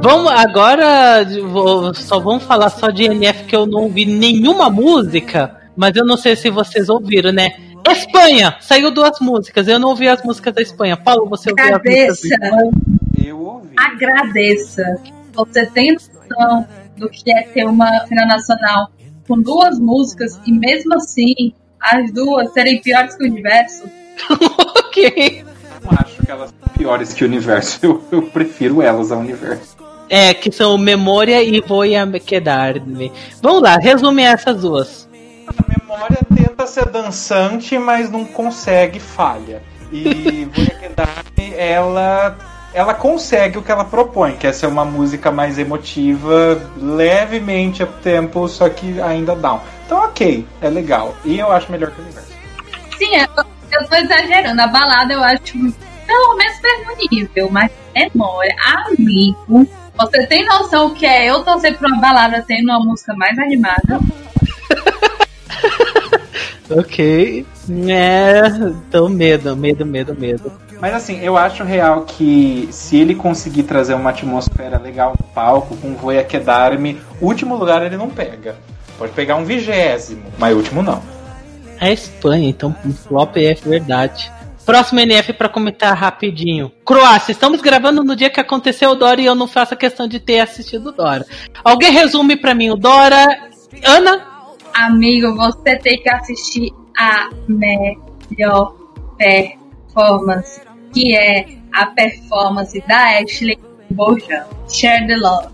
[0.09, 5.55] Vamos agora, vou- só vamos falar só de NF que eu não ouvi nenhuma música,
[5.75, 7.51] mas eu não sei se vocês ouviram, né?
[7.87, 8.55] Espanha!
[8.59, 10.97] Saiu duas músicas, eu não ouvi as músicas da Espanha.
[10.97, 12.23] Paulo, você ouviu as músicas?
[13.23, 13.75] Eu ouvi.
[13.77, 14.83] agradeça.
[15.33, 18.89] Você tem noção do que é ter uma final nacional
[19.27, 23.83] com duas músicas e mesmo assim as duas serem piores que o universo?
[24.75, 25.45] ok.
[25.83, 27.79] não acho que elas são piores que o universo.
[27.85, 29.78] Eu, eu prefiro elas ao universo.
[30.09, 33.11] É, que são Memória e Voy a Quedar-me.
[33.41, 35.09] Vamos lá, resume essas duas.
[35.47, 39.61] A memória tenta ser dançante, mas não consegue, falha.
[39.91, 42.35] E Voyakedame, ela
[42.73, 47.93] ela consegue o que ela propõe, que é ser uma música mais emotiva, levemente up
[48.03, 49.59] tempo, só que ainda down.
[49.85, 51.15] Então, ok, é legal.
[51.25, 52.31] E eu acho melhor que o universo.
[52.97, 54.61] Sim, eu, eu tô exagerando.
[54.61, 55.57] A balada eu acho
[56.05, 58.55] pelo menos mesmo nível, mas memória,
[58.87, 59.67] amigo.
[59.99, 63.37] Você tem noção o que é eu torcer pra uma balada tendo uma música mais
[63.37, 63.99] animada?
[66.71, 67.47] Ok.
[67.87, 68.41] É,
[68.87, 70.51] então medo, medo, medo, medo.
[70.79, 75.75] Mas assim, eu acho real que se ele conseguir trazer uma atmosfera legal no palco,
[75.77, 78.55] com Voia Kedarme, último lugar ele não pega.
[78.99, 81.01] Pode pegar um vigésimo, mas último não.
[81.81, 82.75] É Espanha, então
[83.07, 84.31] flop é verdade.
[84.69, 86.71] Próximo NF pra comentar rapidinho.
[86.85, 90.07] Croácia, estamos gravando no dia que aconteceu o Dora e eu não faço a questão
[90.07, 91.25] de ter assistido o Dora.
[91.63, 93.49] Alguém resume pra mim o Dora?
[93.83, 94.27] Ana?
[94.71, 98.75] Amigo, você tem que assistir a melhor
[99.17, 100.61] performance,
[100.93, 103.57] que é a performance da Ashley
[103.89, 105.47] Bojan, Share the Love.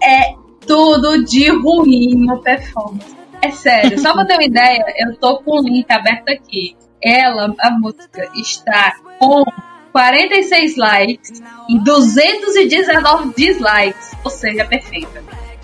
[0.00, 0.32] É
[0.64, 3.16] tudo de ruim no performance.
[3.42, 6.76] É sério, só pra ter uma ideia, eu tô com o link aberto aqui.
[7.02, 9.44] Ela, a música, está com
[9.92, 15.22] 46 likes e 219 dislikes, ou seja, perfeita.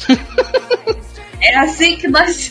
[1.40, 2.50] É assim que nós.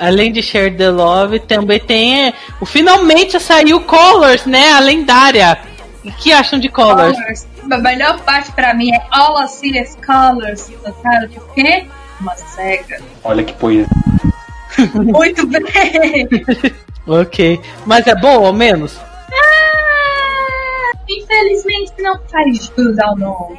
[0.00, 2.28] Além de Share the Love, também tem.
[2.28, 4.72] é, O, finalmente saiu Colors, né?
[4.72, 5.58] A lendária.
[6.04, 7.16] O que acham de Colors?
[7.16, 7.46] Colors.
[7.70, 10.70] A melhor parte pra mim é All I See is Colors.
[10.70, 11.86] Por quê?
[12.20, 13.00] Uma cega.
[13.22, 13.86] Olha que poesia.
[14.94, 16.28] Muito bem!
[17.06, 17.60] Ok.
[17.84, 18.98] Mas é bom, ao menos?
[19.32, 23.58] Ah, infelizmente não faz jus ao nome.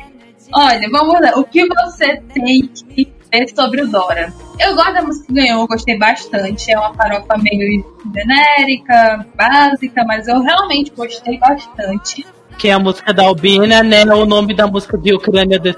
[0.54, 1.32] Olha, vamos lá.
[1.38, 4.34] O que você tem que ver sobre o Dora?
[4.60, 6.72] Eu gosto da música que ganhou, eu gostei bastante.
[6.72, 7.86] É uma farofa meio
[8.16, 12.26] genérica, básica, mas eu realmente gostei bastante.
[12.58, 14.04] Que é a música da Albina, né?
[14.06, 15.76] O nome da música de Ucrânia de-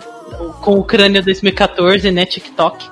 [0.61, 2.25] com Ucrânia 2014, né?
[2.25, 2.87] TikTok.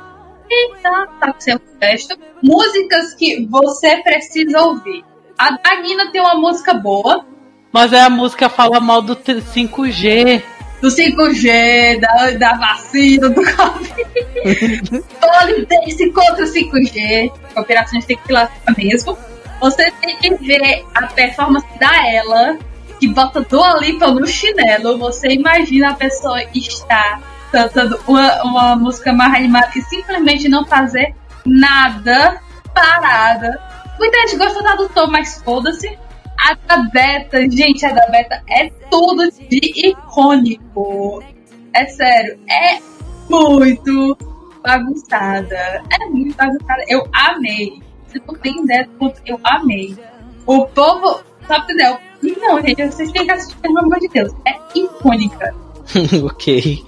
[0.50, 1.08] E tá,
[1.40, 2.18] seu texto.
[2.42, 5.04] Músicas que você precisa ouvir.
[5.38, 7.26] A da Nina tem uma música boa,
[7.72, 10.42] Mas é a música fala mal do t- 5G.
[10.82, 15.04] do 5G, da, da vacina, do Covid.
[15.20, 17.32] Polidense contra o 5G.
[17.56, 19.18] Operações tem que ir lá mesmo.
[19.60, 22.58] Você tem que ver a performance da ela,
[23.00, 24.98] que bota Dua Lipa no chinelo.
[25.00, 27.22] Você imagina a pessoa estar
[27.52, 32.42] cantando uma, uma música mais animada e simplesmente não fazer nada,
[32.74, 33.60] parada.
[34.00, 35.98] Muita gente gosta da do Tom, mas foda-se.
[36.40, 41.24] A da Beta, gente, a da Beta é tudo de icônico.
[41.74, 42.80] É sério, é
[43.30, 44.18] muito
[44.64, 45.84] bagunçada.
[45.90, 46.84] É muito bagunçada.
[46.88, 47.82] Eu amei.
[48.08, 49.98] Você não tem ideia do quanto eu amei.
[50.46, 51.22] O povo.
[51.48, 51.98] Só pra entender.
[52.40, 54.34] Não, gente, vocês têm que assistir, pelo amor de Deus.
[54.46, 55.56] É icônica.
[56.24, 56.84] ok.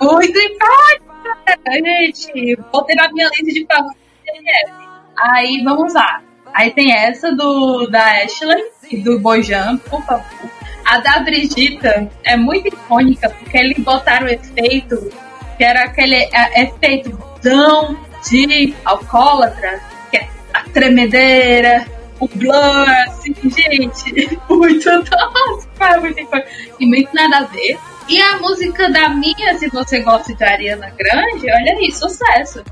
[0.00, 2.56] Muito icônica, gente.
[2.72, 3.98] Botei na minha lista de favoritos.
[5.18, 6.22] Aí, vamos lá.
[6.54, 10.50] Aí tem essa do da Ashley e do Bojan, por favor.
[10.84, 15.10] A da Brigita é muito icônica porque eles botaram o efeito
[15.58, 19.80] que era aquele é, efeito tão de alcoólatra,
[20.10, 21.84] que é a tremedeira,
[22.20, 26.48] o blur, assim, gente, muito nossa, muito icônico.
[26.80, 27.78] E muito nada a ver.
[28.08, 32.64] E a música da minha, se você gosta de Ariana Grande, olha aí, sucesso.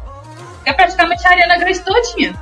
[0.64, 2.34] É praticamente a Ariana Grande todinha.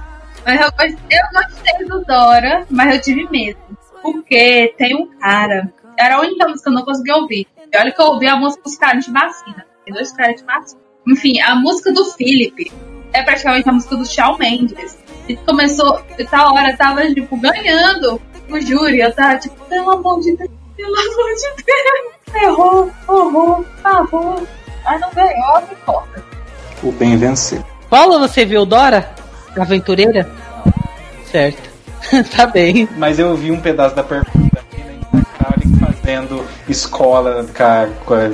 [0.47, 3.59] Mas eu, gost- eu gostei do Dora, mas eu tive medo.
[4.03, 5.73] Porque tem um cara.
[5.99, 7.47] Era a única música que eu não consegui ouvir.
[7.73, 9.67] E olha que eu ouvi a música dos caras de vacina.
[9.85, 10.81] Tem dois caras de vacina.
[11.07, 12.71] Enfim, a música do Philip
[13.13, 14.99] é praticamente a música do Shawn Mendes.
[15.29, 18.21] E começou, tal hora tava, tipo, ganhando
[18.51, 19.01] o júri.
[19.01, 22.43] Eu tava, tipo, pelo amor de Deus, pelo amor de Deus.
[22.43, 24.43] Errou, errou, favor.
[24.85, 26.25] Mas não ganhou, não importa.
[26.83, 27.65] O bem venceu.
[27.89, 29.15] Paula, você viu Dora?
[29.57, 30.29] Aventureira?
[31.31, 31.71] Certo.
[32.37, 32.89] tá bem.
[32.97, 37.47] Mas eu vi um pedaço da pergunta e da Karen fazendo escola,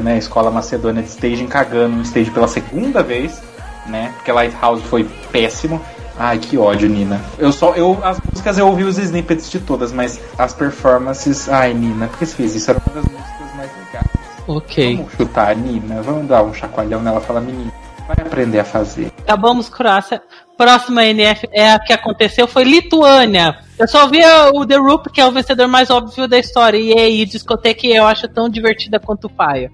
[0.03, 3.41] né, escola macedônia de staging, cagando no stage pela segunda vez,
[3.87, 4.13] né?
[4.17, 5.81] Porque Lighthouse foi péssimo.
[6.23, 7.19] Ai, que ódio, Nina.
[7.39, 11.73] Eu só, eu, as músicas eu ouvi os snippets de todas, mas as performances, ai,
[11.73, 12.71] Nina, por que você fez isso?
[12.71, 14.07] Era uma das músicas mais legais.
[14.47, 14.97] Ok.
[14.97, 17.73] Vamos chutar a Nina, vamos dar um chacoalhão nela e falar, menina,
[18.07, 19.11] vai aprender a fazer.
[19.23, 20.21] Acabamos Croácia.
[20.59, 23.59] Próxima NF é a que aconteceu foi Lituânia.
[23.79, 24.21] Eu só vi
[24.53, 26.77] o The Roop, que é o vencedor mais óbvio da história.
[26.77, 29.71] E aí, discoteca eu acho tão divertida quanto o Fire.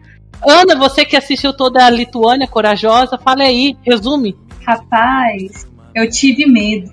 [0.47, 4.37] Ana, você que assistiu toda a Lituânia, corajosa, fala aí, resume.
[4.65, 5.67] Rapaz,
[5.97, 6.93] eu tive medo.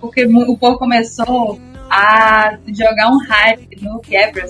[0.00, 4.46] Porque o povo começou a jogar um hype no Gabriel.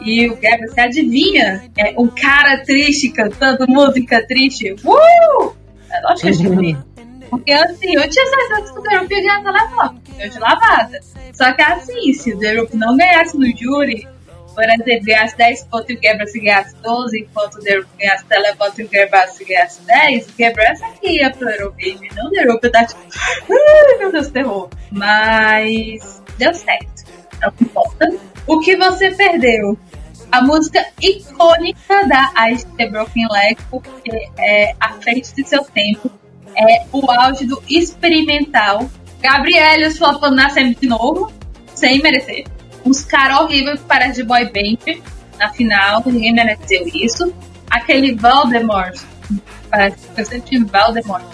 [0.00, 1.70] E o Gabriel, você adivinha?
[1.76, 4.72] É um cara triste cantando música triste.
[4.84, 5.52] Uh!
[5.90, 6.76] É lógico que eu tive.
[7.30, 10.00] Porque assim, eu tinha certeza que o Roop ia ganhar telefone.
[10.18, 11.00] Eu de lavada.
[11.32, 14.08] Só que assim, se o The Roop não ganhasse no júri,
[15.36, 19.28] 10 pontos e o Gabriel ganhasse 12, enquanto o Roop ganhasse televoto e o Gabriel
[19.46, 22.08] ganhasse 10, o Gabriel aqui ia pro Eurovision.
[22.14, 23.00] Não o Roop tá tipo,
[23.50, 24.68] ai meu Deus, terror.
[24.90, 27.04] Mas deu certo.
[27.42, 28.08] É o que importa.
[28.46, 29.78] O que você perdeu?
[30.30, 36.10] A música icônica da Ice The Broken Leg, porque é à frente de seu tempo.
[36.56, 38.88] É o auge do experimental.
[39.20, 41.32] Gabriela flopando na semi de novo,
[41.74, 42.44] sem merecer.
[42.84, 45.00] Uns caras horríveis que parecem de boy band
[45.38, 47.32] na final, ninguém mereceu isso.
[47.70, 48.98] Aquele Voldemort,
[49.70, 51.24] parece que eu sempre tive Voldemort,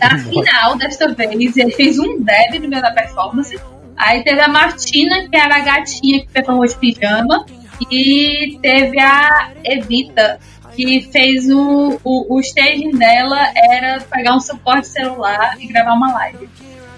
[0.00, 3.58] na final desta vez, ele fez um deb no meio da performance.
[3.96, 7.46] Aí teve a Martina, que era a gatinha que performou de pijama.
[7.90, 10.38] E teve a Evita,
[10.74, 16.12] que fez o, o, o staging dela era pegar um suporte celular e gravar uma
[16.12, 16.48] live.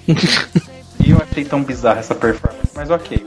[1.05, 3.25] E eu achei tão bizarra essa performance, mas ok.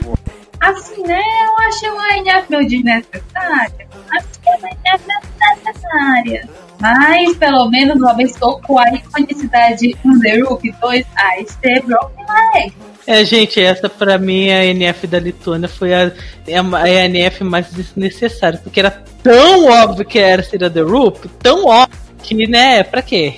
[0.62, 1.20] Assim, né?
[1.44, 3.88] Eu achei uma NF meio desnecessária.
[4.10, 5.04] Achei uma NF
[5.40, 6.48] desnecessária.
[6.80, 12.72] Mas, pelo menos, uma vez tocou a iconicidade um The Rook 2, a Broken Leg.
[13.06, 16.12] É, gente, essa pra mim, a NF da Lituânia foi a,
[16.46, 20.70] é a, é a NF mais desnecessária, porque era tão óbvio que era ser a
[20.70, 23.34] The Roop, tão óbvio que, né, pra quê?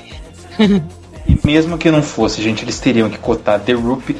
[1.26, 4.14] E mesmo que não fosse, gente, eles teriam que cotar The Roop.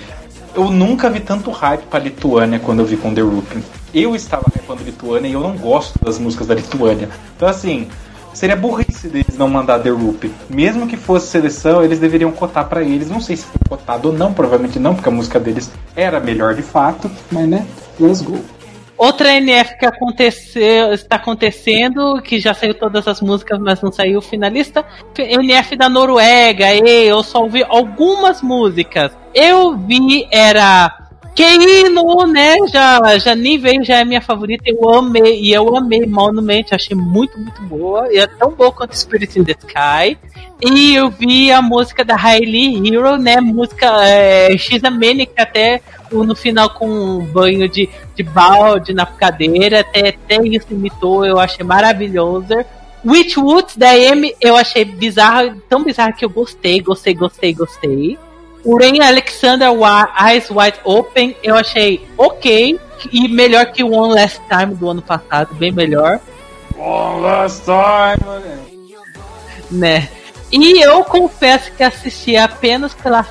[0.54, 3.58] Eu nunca vi tanto hype pra Lituânia quando eu vi com The Roop.
[3.92, 7.08] Eu estava hypando Lituânia e eu não gosto das músicas da Lituânia.
[7.36, 7.88] Então, assim,
[8.32, 10.32] seria burrice deles não mandar The Roop.
[10.48, 13.10] Mesmo que fosse seleção, eles deveriam cotar pra eles.
[13.10, 16.54] Não sei se foi cotado ou não, provavelmente não, porque a música deles era melhor
[16.54, 17.10] de fato.
[17.32, 17.66] Mas, né,
[17.98, 18.38] let's go.
[18.96, 24.18] Outra NF que aconteceu, está acontecendo, que já saiu todas as músicas, mas não saiu
[24.18, 24.84] o finalista.
[25.18, 29.10] NF da Noruega, e eu só ouvi algumas músicas.
[29.34, 32.54] Eu vi, era Keino, né?
[32.72, 34.62] Já, já nem veio, já é minha favorita.
[34.66, 38.06] Eu amei, e eu amei Monument, achei muito, muito boa.
[38.12, 40.16] E é tão boa quanto Spirit in the Sky.
[40.62, 43.40] E eu vi a música da Hailey Hero, né?
[43.40, 45.82] Música é, X Manic até
[46.22, 49.80] no final com um banho de, de balde na cadeira.
[49.80, 52.54] Até, até isso imitou, eu achei maravilhoso.
[53.04, 58.18] Witchwood da Amy, eu achei bizarra, tão bizarra que eu gostei, gostei, gostei, gostei.
[58.64, 59.68] O Rain Alexander
[60.26, 62.78] Eyes Wide Open, eu achei ok.
[63.12, 66.20] E melhor que o One Last Time do ano passado, bem melhor,
[66.76, 68.54] One last time.
[69.70, 70.08] né?
[70.50, 73.22] E eu confesso que assisti apenas pela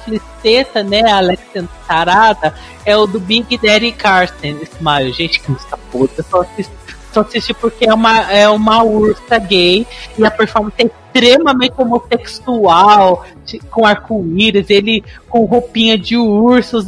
[0.44, 1.02] fliceta, né?
[1.10, 2.54] A Alexandra Tarada,
[2.86, 5.14] é o do Big Daddy Carson, Smile.
[5.14, 6.24] Gente, que música puta.
[6.30, 6.74] Só assisti,
[7.14, 9.88] só assisti porque é uma, é uma ursa gay
[10.18, 16.86] e a performance é extremamente homossexual, de- com arco-íris, ele com roupinha de urso, os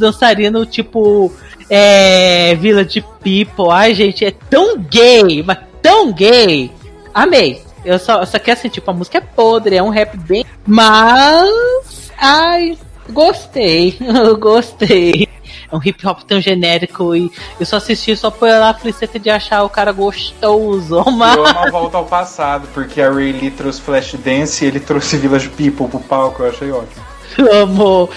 [0.70, 1.32] tipo
[1.70, 3.70] é, Village People.
[3.70, 6.70] Ai, gente, é tão gay, mas tão gay.
[7.14, 7.64] Amei.
[7.84, 10.44] Eu só, eu só quero assim, tipo, a música é podre, é um rap bem.
[10.66, 12.10] Mas.
[12.18, 12.76] Ai,
[13.10, 13.96] gostei.
[14.00, 15.28] Eu gostei.
[15.70, 19.64] É um hip hop tão genérico e eu só assisti só pela fliceta de achar
[19.64, 21.04] o cara gostoso.
[21.10, 21.36] Mas...
[21.36, 25.16] Eu amo a volta ao passado, porque a Ray Lee trouxe Flashdance e ele trouxe
[25.16, 27.04] Village People pro palco, eu achei ótimo.
[27.52, 28.08] Amo.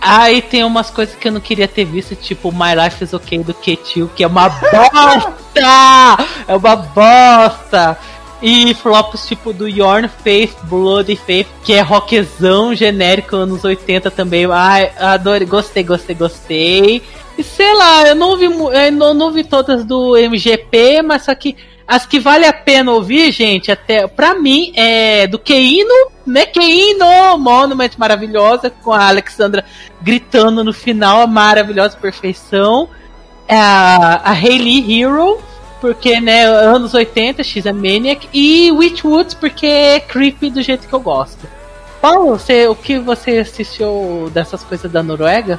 [0.00, 3.42] Aí tem umas coisas que eu não queria ter visto, tipo My Life is Okay
[3.42, 6.24] do Ketil, que é uma bosta!
[6.46, 7.98] é uma bosta!
[8.40, 14.46] E flops tipo do Yorn Faith, Bloody Faith, que é rockzão genérico anos 80 também.
[14.46, 17.02] Ai, adorei, gostei, gostei, gostei.
[17.36, 21.56] E sei lá, eu não vi, eu não, não todas do MGP, mas só que
[21.88, 26.44] as que vale a pena ouvir, gente, até pra mim é do Keino, né?
[26.44, 29.64] Keino, Monument maravilhosa, com a Alexandra
[30.02, 32.90] gritando no final, a maravilhosa perfeição.
[33.48, 35.40] A, a Hayley Hero,
[35.80, 40.92] porque, né, anos 80, X é Maniac, e Witchwoods, porque é creepy do jeito que
[40.92, 41.46] eu gosto.
[42.00, 45.58] Paulo, você, o que você assistiu dessas coisas da Noruega?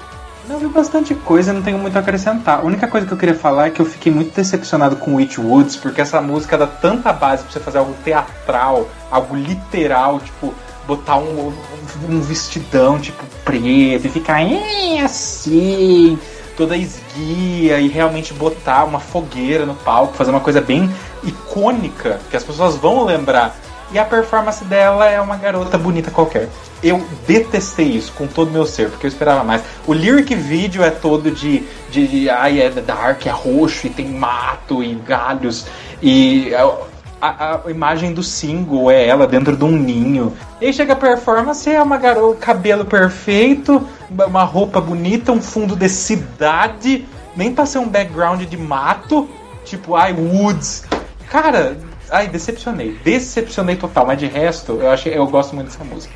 [0.50, 2.60] Eu vi bastante coisa, não tenho muito a acrescentar.
[2.60, 5.38] A única coisa que eu queria falar é que eu fiquei muito decepcionado com Witch
[5.38, 10.52] Woods, porque essa música dá tanta base pra você fazer algo teatral, algo literal, tipo,
[10.88, 11.54] botar um,
[12.10, 16.18] um vestidão, tipo, preto, e ficar "É, assim,
[16.60, 20.94] toda esguia, e realmente botar uma fogueira no palco, fazer uma coisa bem
[21.24, 23.56] icônica, que as pessoas vão lembrar.
[23.94, 26.50] E a performance dela é uma garota bonita qualquer.
[26.84, 29.64] Eu detestei isso com todo meu ser, porque eu esperava mais.
[29.88, 34.10] O lyric vídeo é todo de, de, de ai, é dark, é roxo, e tem
[34.10, 35.66] mato e galhos.
[36.04, 36.52] E
[37.22, 40.34] a, a- imagem do single é ela dentro de um ninho.
[40.62, 43.88] E aí chega a performance, é uma garota, cabelo perfeito,
[44.28, 47.06] uma roupa bonita, um fundo de cidade,
[47.36, 49.30] nem pra ser um background de mato,
[49.66, 50.86] tipo, ai, woods.
[51.30, 51.78] Cara,
[52.10, 52.98] ai, decepcionei.
[53.04, 56.14] Decepcionei total, mas de resto, eu achei, eu gosto muito dessa música.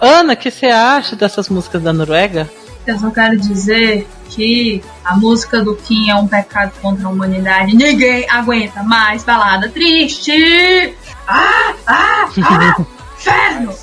[0.00, 2.48] Ana, o que você acha dessas músicas da Noruega?
[2.86, 7.76] Eu só quero dizer que a música do Kim é um pecado contra a humanidade.
[7.76, 10.94] Ninguém aguenta mais balada triste.
[11.26, 12.80] Ah, ah, ah,
[13.16, 13.74] inferno!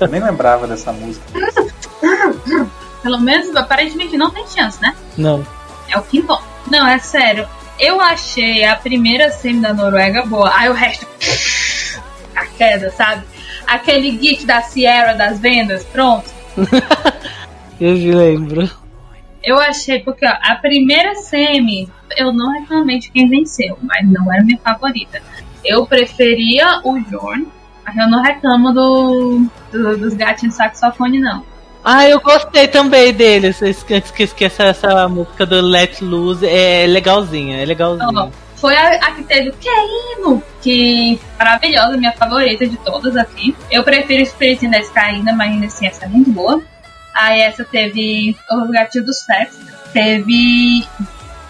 [0.00, 1.24] Eu nem lembrava dessa música.
[3.02, 4.94] Pelo menos, aparentemente, não tem chance, né?
[5.16, 5.46] Não.
[5.88, 6.40] É o Kim Bom.
[6.70, 7.48] Não, é sério.
[7.78, 10.52] Eu achei a primeira semi da Noruega boa.
[10.54, 11.06] Aí o resto.
[12.36, 13.24] A queda, sabe?
[13.66, 16.30] Aquele git da Sierra das vendas, pronto.
[17.80, 18.70] Eu lembro.
[19.42, 24.30] Eu achei, porque ó, a primeira semi, eu não reclamei de quem venceu, mas não
[24.32, 25.22] era minha favorita.
[25.64, 27.46] Eu preferia o Jorn,
[27.84, 31.42] mas eu não reclamo do, do- dos gatinhos saxofone, não.
[31.82, 33.62] Ah, eu gostei também deles.
[33.62, 36.46] Antes que esqueça essa música do Let Loose.
[36.46, 38.30] É legalzinha, é legalzinha.
[38.56, 43.56] foi a, a que teve o Keino, que maravilhosa, minha favorita de todas aqui.
[43.70, 46.60] Eu prefiro Spirit in the Sky ainda, mas ainda assim essa é muito boa.
[47.14, 49.58] Aí essa teve Os Gatinhos do Sexo,
[49.92, 50.86] teve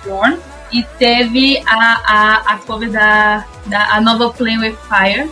[0.05, 0.39] Jorn
[0.73, 5.31] e teve a, a, a cover da, da a nova Play with Fire.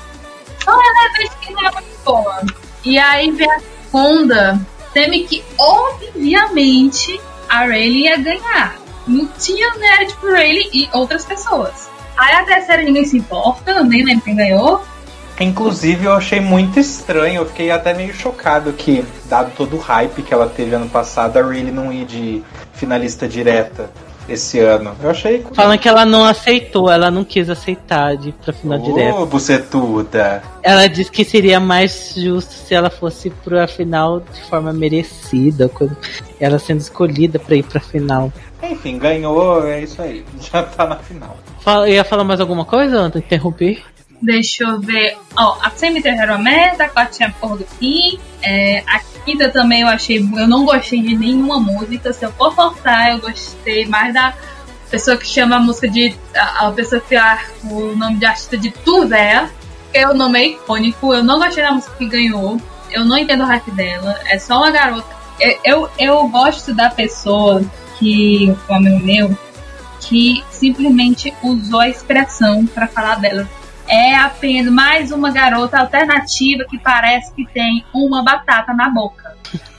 [0.61, 1.71] Então ela é que não
[2.05, 2.43] boa.
[2.85, 4.61] E aí vem a segunda,
[4.93, 8.77] teme que obviamente a Rayleigh ia ganhar.
[9.07, 11.89] Não tinha mérito pro Rayleigh e outras pessoas.
[12.17, 14.85] Aí a terceira ninguém se importa, nem lembro quem ganhou.
[15.40, 20.23] Inclusive, eu achei muito estranho, eu fiquei até meio chocado que, dado todo o hype
[20.23, 22.43] que ela teve ano passado, a Riley não ir de
[22.73, 23.90] finalista direta
[24.28, 24.94] esse ano.
[25.02, 25.44] Eu achei.
[25.55, 29.19] Falando que ela não aceitou, ela não quis aceitar de ir pra final direta.
[29.19, 30.43] Ô, bucetuda.
[30.62, 35.70] Ela disse que seria mais justo se ela fosse pra final de forma merecida,
[36.39, 38.32] ela sendo escolhida pra ir pra final.
[38.62, 40.24] Enfim, ganhou, é isso aí.
[40.52, 41.36] Já tá na final.
[41.60, 43.82] Fala, ia falar mais alguma coisa de interromper?
[44.20, 45.16] Deixa eu ver.
[45.36, 48.19] Ó, a semi-terceira era uma merda, a quarta tinha a porra do Kim.
[48.43, 50.19] É, a quinta também eu achei.
[50.19, 52.12] Eu não gostei de nenhuma música.
[52.12, 54.35] Se eu for forçar, eu gostei mais da
[54.90, 56.16] pessoa que chama a música de.
[56.35, 57.19] A, a pessoa que tem
[57.65, 59.49] o nome de artista de Tuzé.
[59.93, 61.15] Que o nome é icônico.
[61.15, 62.61] Eu não gostei da música que ganhou.
[62.90, 64.19] Eu não entendo o hype dela.
[64.27, 65.16] É só uma garota.
[65.39, 67.62] Eu, eu, eu gosto da pessoa
[67.99, 68.55] que.
[68.69, 69.39] Um amigo meu.
[70.01, 73.49] que simplesmente usou a expressão para falar dela.
[73.89, 79.35] É apenas mais uma garota alternativa que parece que tem uma batata na boca.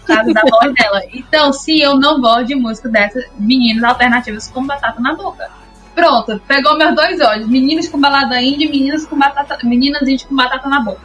[0.06, 1.04] Sabe, da voz dela.
[1.14, 5.48] Então, se eu não gosto de música dessas meninas alternativas com batata na boca.
[5.94, 7.48] Pronto, pegou meus dois olhos.
[7.48, 11.02] Meninas com balada indie, meninas com batata, meninas indie com batata na boca.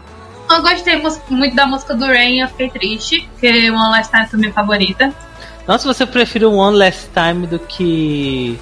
[0.50, 4.38] Eu gostei muito da música do Rain, eu fiquei triste, porque One Last Time foi
[4.38, 5.12] minha favorita.
[5.66, 8.58] Nossa, você preferiu One Last Time do que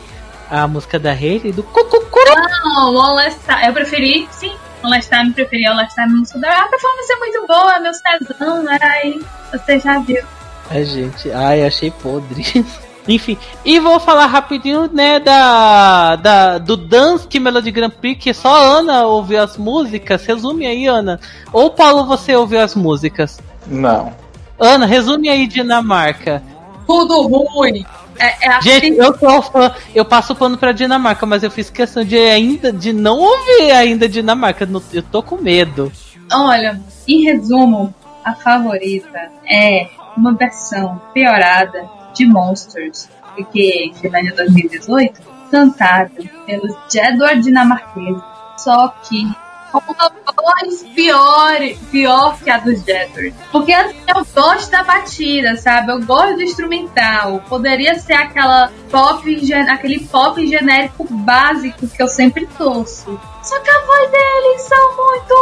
[0.53, 1.51] a música da Hayley?
[1.51, 2.35] Do Cucucuru?
[2.35, 4.53] Não, One Last Time, eu preferi, sim,
[4.83, 7.79] One Last Time, preferi One Last Time, a música da A performance é muito boa,
[7.81, 8.79] meus tesão, né?
[8.83, 9.20] Aí
[9.51, 10.23] você já viu.
[10.70, 12.45] Ai, gente, ai, achei podre.
[13.09, 18.55] Enfim, e vou falar rapidinho, né, da, da do Dance Melody Grand Prix, que só
[18.55, 20.24] a Ana ouviu as músicas.
[20.24, 21.19] Resume aí, Ana.
[21.53, 23.41] Ou Paulo, você ouviu as músicas?
[23.66, 24.15] Não.
[24.61, 26.41] Ana, resume aí Dinamarca.
[26.87, 27.85] Tudo ruim.
[28.19, 31.71] É, é Gente, assim, eu sou fã, eu passo pano pra Dinamarca, mas eu fiz
[31.71, 34.69] questão de ainda de não ouvir ainda Dinamarca.
[34.93, 35.91] Eu tô com medo.
[36.33, 37.95] Olha, em resumo,
[38.25, 45.21] a favorita é uma versão piorada de Monsters, porque Finlândia 2018,
[45.51, 46.11] cantada
[46.47, 48.23] pelos Jedward dinamarqueses,
[48.57, 49.31] só que
[49.78, 51.59] uma voz pior,
[51.90, 53.35] pior que a dos Jedward.
[53.51, 55.93] Porque assim, eu gosto da batida, sabe?
[55.93, 57.43] Eu gosto do instrumental.
[57.49, 63.19] Poderia ser aquela pop, aquele pop genérico básico que eu sempre torço.
[63.43, 65.35] Só que a voz deles são muito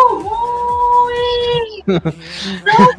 [1.08, 1.84] ruins.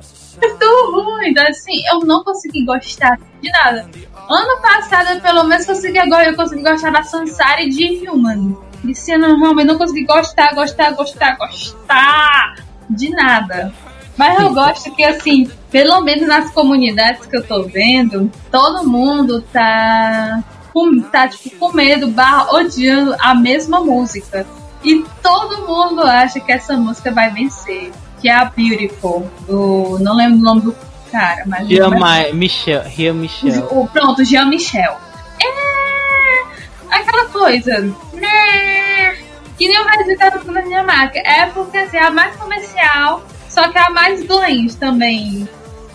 [0.41, 1.29] muito ruim.
[1.29, 3.89] Então, assim, eu não consegui gostar de nada.
[4.29, 8.70] Ano passado, eu pelo menos consegui agora, eu consegui gostar da Sansari de Human.
[8.87, 12.55] Esse ano, realmente, não consegui gostar, gostar, gostar, gostar
[12.89, 13.73] de nada.
[14.17, 19.41] Mas eu gosto que, assim, pelo menos nas comunidades que eu tô vendo, todo mundo
[19.41, 20.43] tá,
[20.73, 24.45] com, tá tipo, com medo, barra, odiando a mesma música.
[24.83, 27.91] E todo mundo acha que essa música vai vencer.
[28.19, 29.97] Que é a Beautiful, do.
[29.99, 30.75] Não lembro o nome do
[31.11, 31.67] cara, mas.
[31.89, 33.67] Ma- Michel, Ria Michel.
[33.71, 34.95] O, pronto, Jean Michel.
[35.41, 35.80] É
[36.91, 37.80] aquela coisa.
[38.13, 39.15] Né?
[39.57, 41.19] Que nem o resultado da Dinamarca.
[41.19, 45.47] É porque assim, é a mais comercial, só que é a mais doente também.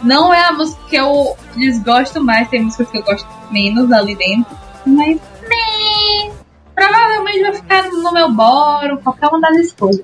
[0.03, 4.17] Não é a música que eu desgosto mais, tem músicas que eu gosto menos ali
[4.17, 4.57] dentro.
[4.85, 5.17] Mas.
[5.17, 6.33] Né?
[6.75, 10.03] Provavelmente vai ficar no meu boro, qualquer uma das escolhas.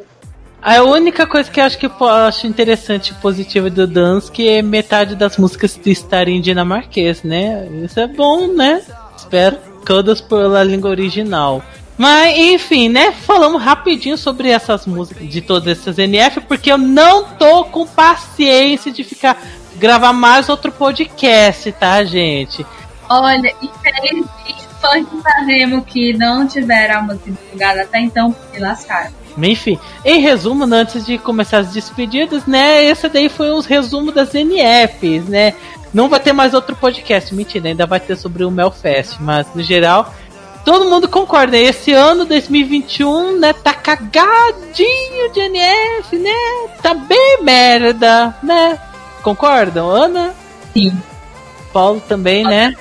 [0.62, 4.62] A única coisa que eu acho que eu acho interessante e positiva do Dance é
[4.62, 7.66] metade das músicas estarem em dinamarquês, né?
[7.84, 8.80] Isso é bom, né?
[9.16, 11.62] Espero todas pela língua original.
[11.98, 13.12] Mas, enfim, né?
[13.12, 18.90] Falamos rapidinho sobre essas músicas de todas essas NF, porque eu não tô com paciência
[18.90, 19.40] de ficar
[19.76, 22.64] gravar mais outro podcast, tá, gente?
[23.08, 24.28] Olha, infelizmente,
[24.80, 29.12] fãs de Sanremo que não tiveram a música divulgada até então, se lascaram.
[29.36, 32.84] Enfim, em resumo, né, antes de começar as despedidas, né?
[32.84, 35.54] Esse daí foi os resumos das NFs, né?
[35.92, 39.62] Não vai ter mais outro podcast, mentira, ainda vai ter sobre o Melfest, mas no
[39.62, 40.12] geral,
[40.64, 41.56] todo mundo concorda.
[41.56, 46.30] Esse ano, 2021, né, tá cagadinho de NF, né?
[46.82, 48.78] Tá bem merda, né?
[49.22, 50.34] Concordam, Ana?
[50.72, 50.96] Sim.
[51.72, 52.74] Paulo também, né?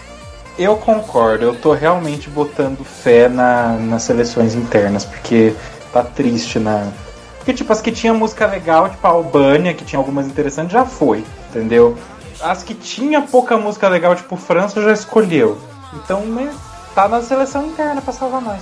[0.57, 5.53] Eu concordo, eu tô realmente botando fé na, nas seleções internas, porque
[5.91, 6.91] tá triste na.
[7.37, 10.85] Porque, tipo, as que tinha música legal, tipo a Albânia, que tinha algumas interessantes, já
[10.85, 11.97] foi, entendeu?
[12.43, 15.57] As que tinha pouca música legal, tipo França, já escolheu.
[15.93, 16.53] Então, né,
[16.95, 18.61] tá na seleção interna pra salvar nós.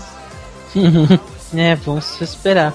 [1.55, 2.73] É, vamos esperar.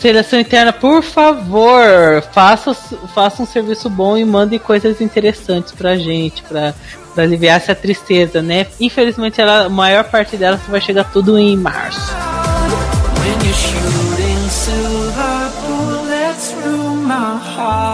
[0.00, 6.42] Seleção interna, por favor, faça, faça um serviço bom e mande coisas interessantes pra gente,
[6.42, 6.74] pra,
[7.14, 8.66] pra aliviar essa tristeza, né?
[8.78, 12.12] Infelizmente, ela, a maior parte dela vai chegar tudo em março.
[13.20, 17.85] When you're shooting silver bullets through my heart.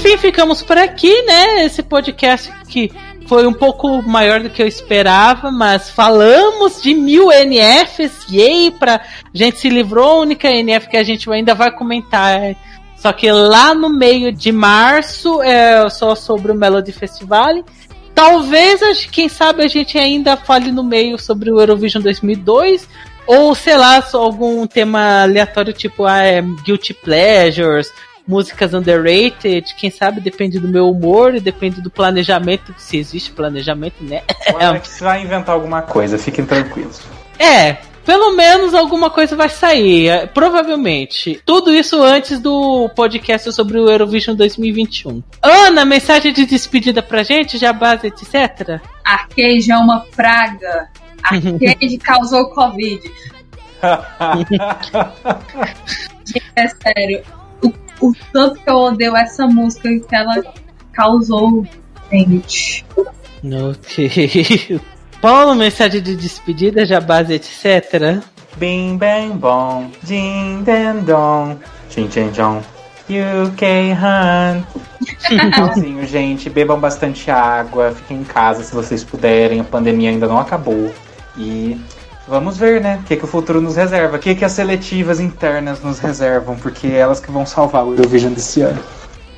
[0.00, 1.66] Enfim, ficamos por aqui, né?
[1.66, 2.90] Esse podcast que
[3.26, 9.02] foi um pouco maior do que eu esperava, mas falamos de mil NFs, yay, pra
[9.34, 12.56] gente se livrou, a única NF que a gente ainda vai comentar.
[12.96, 17.62] Só que lá no meio de março é só sobre o Melody Festival.
[18.14, 18.80] Talvez,
[19.12, 22.88] quem sabe, a gente ainda fale no meio sobre o Eurovision 2002.
[23.26, 27.92] Ou, sei lá, algum tema aleatório, tipo ah, é, Guilty Pleasures,
[28.30, 34.04] músicas underrated, quem sabe depende do meu humor e depende do planejamento, se existe planejamento,
[34.04, 34.22] né?
[34.54, 37.00] O Alex vai inventar alguma coisa, fiquem tranquilos.
[37.38, 41.42] É, pelo menos alguma coisa vai sair, é, provavelmente.
[41.44, 45.22] Tudo isso antes do podcast sobre o Eurovision 2021.
[45.42, 48.80] Ana, mensagem de despedida pra gente, jabás, etc.
[49.04, 50.88] Arcade é uma praga.
[51.22, 53.10] Arcade causou Covid.
[56.54, 57.22] É sério.
[58.00, 60.42] O, tanto que eu odeio essa música que ela
[60.92, 61.66] causou,
[62.10, 62.84] gente.
[63.44, 64.80] Ok.
[65.20, 68.22] Paulo, mensagem de despedida, jabás, etc.
[68.56, 71.58] Bing bang bom, din den dong,
[71.90, 72.62] chin chin chong.
[73.10, 74.62] UK Han.
[75.18, 76.48] Finalzinho, gente.
[76.48, 79.60] Bebam bastante água, fiquem em casa se vocês puderem.
[79.60, 80.92] A pandemia ainda não acabou.
[81.36, 81.78] E
[82.30, 83.00] vamos ver, né?
[83.02, 84.16] O que, que o futuro nos reserva.
[84.16, 86.56] O que, que as seletivas internas nos reservam.
[86.56, 88.80] Porque é elas que vão salvar o Eurovision desse ano.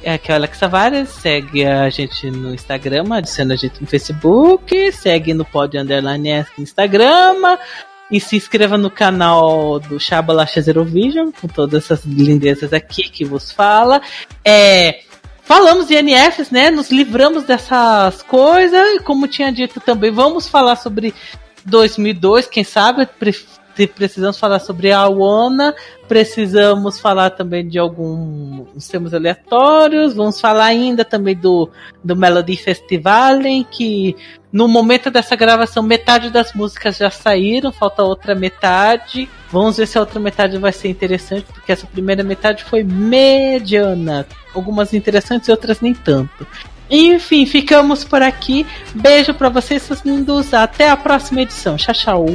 [0.04, 3.86] É aqui é o Alex Tavares, segue a gente no Instagram, adiciona a gente no
[3.86, 7.56] Facebook, segue no Pod Underline no Instagram,
[8.10, 13.24] e se inscreva no canal do Shabalacha Zero Vision, com todas essas lindezas aqui que
[13.24, 14.02] vos fala.
[14.44, 15.02] É,
[15.44, 16.68] falamos de NFs, né?
[16.68, 21.14] Nos livramos dessas coisas, e como tinha dito também, vamos falar sobre
[21.64, 23.08] 2002, quem sabe
[23.94, 25.74] precisamos falar sobre a Wona,
[26.06, 31.70] precisamos falar também de alguns temas aleatórios, vamos falar ainda também do,
[32.04, 34.14] do Melody Festival, em que
[34.52, 39.28] no momento dessa gravação metade das músicas já saíram, falta outra metade.
[39.50, 44.26] Vamos ver se a outra metade vai ser interessante, porque essa primeira metade foi mediana.
[44.54, 46.46] Algumas interessantes e outras nem tanto.
[46.92, 48.66] Enfim, ficamos por aqui.
[48.94, 50.52] Beijo para vocês, seus lindos.
[50.52, 51.76] Até a próxima edição.
[51.76, 52.26] Tchau, tchau.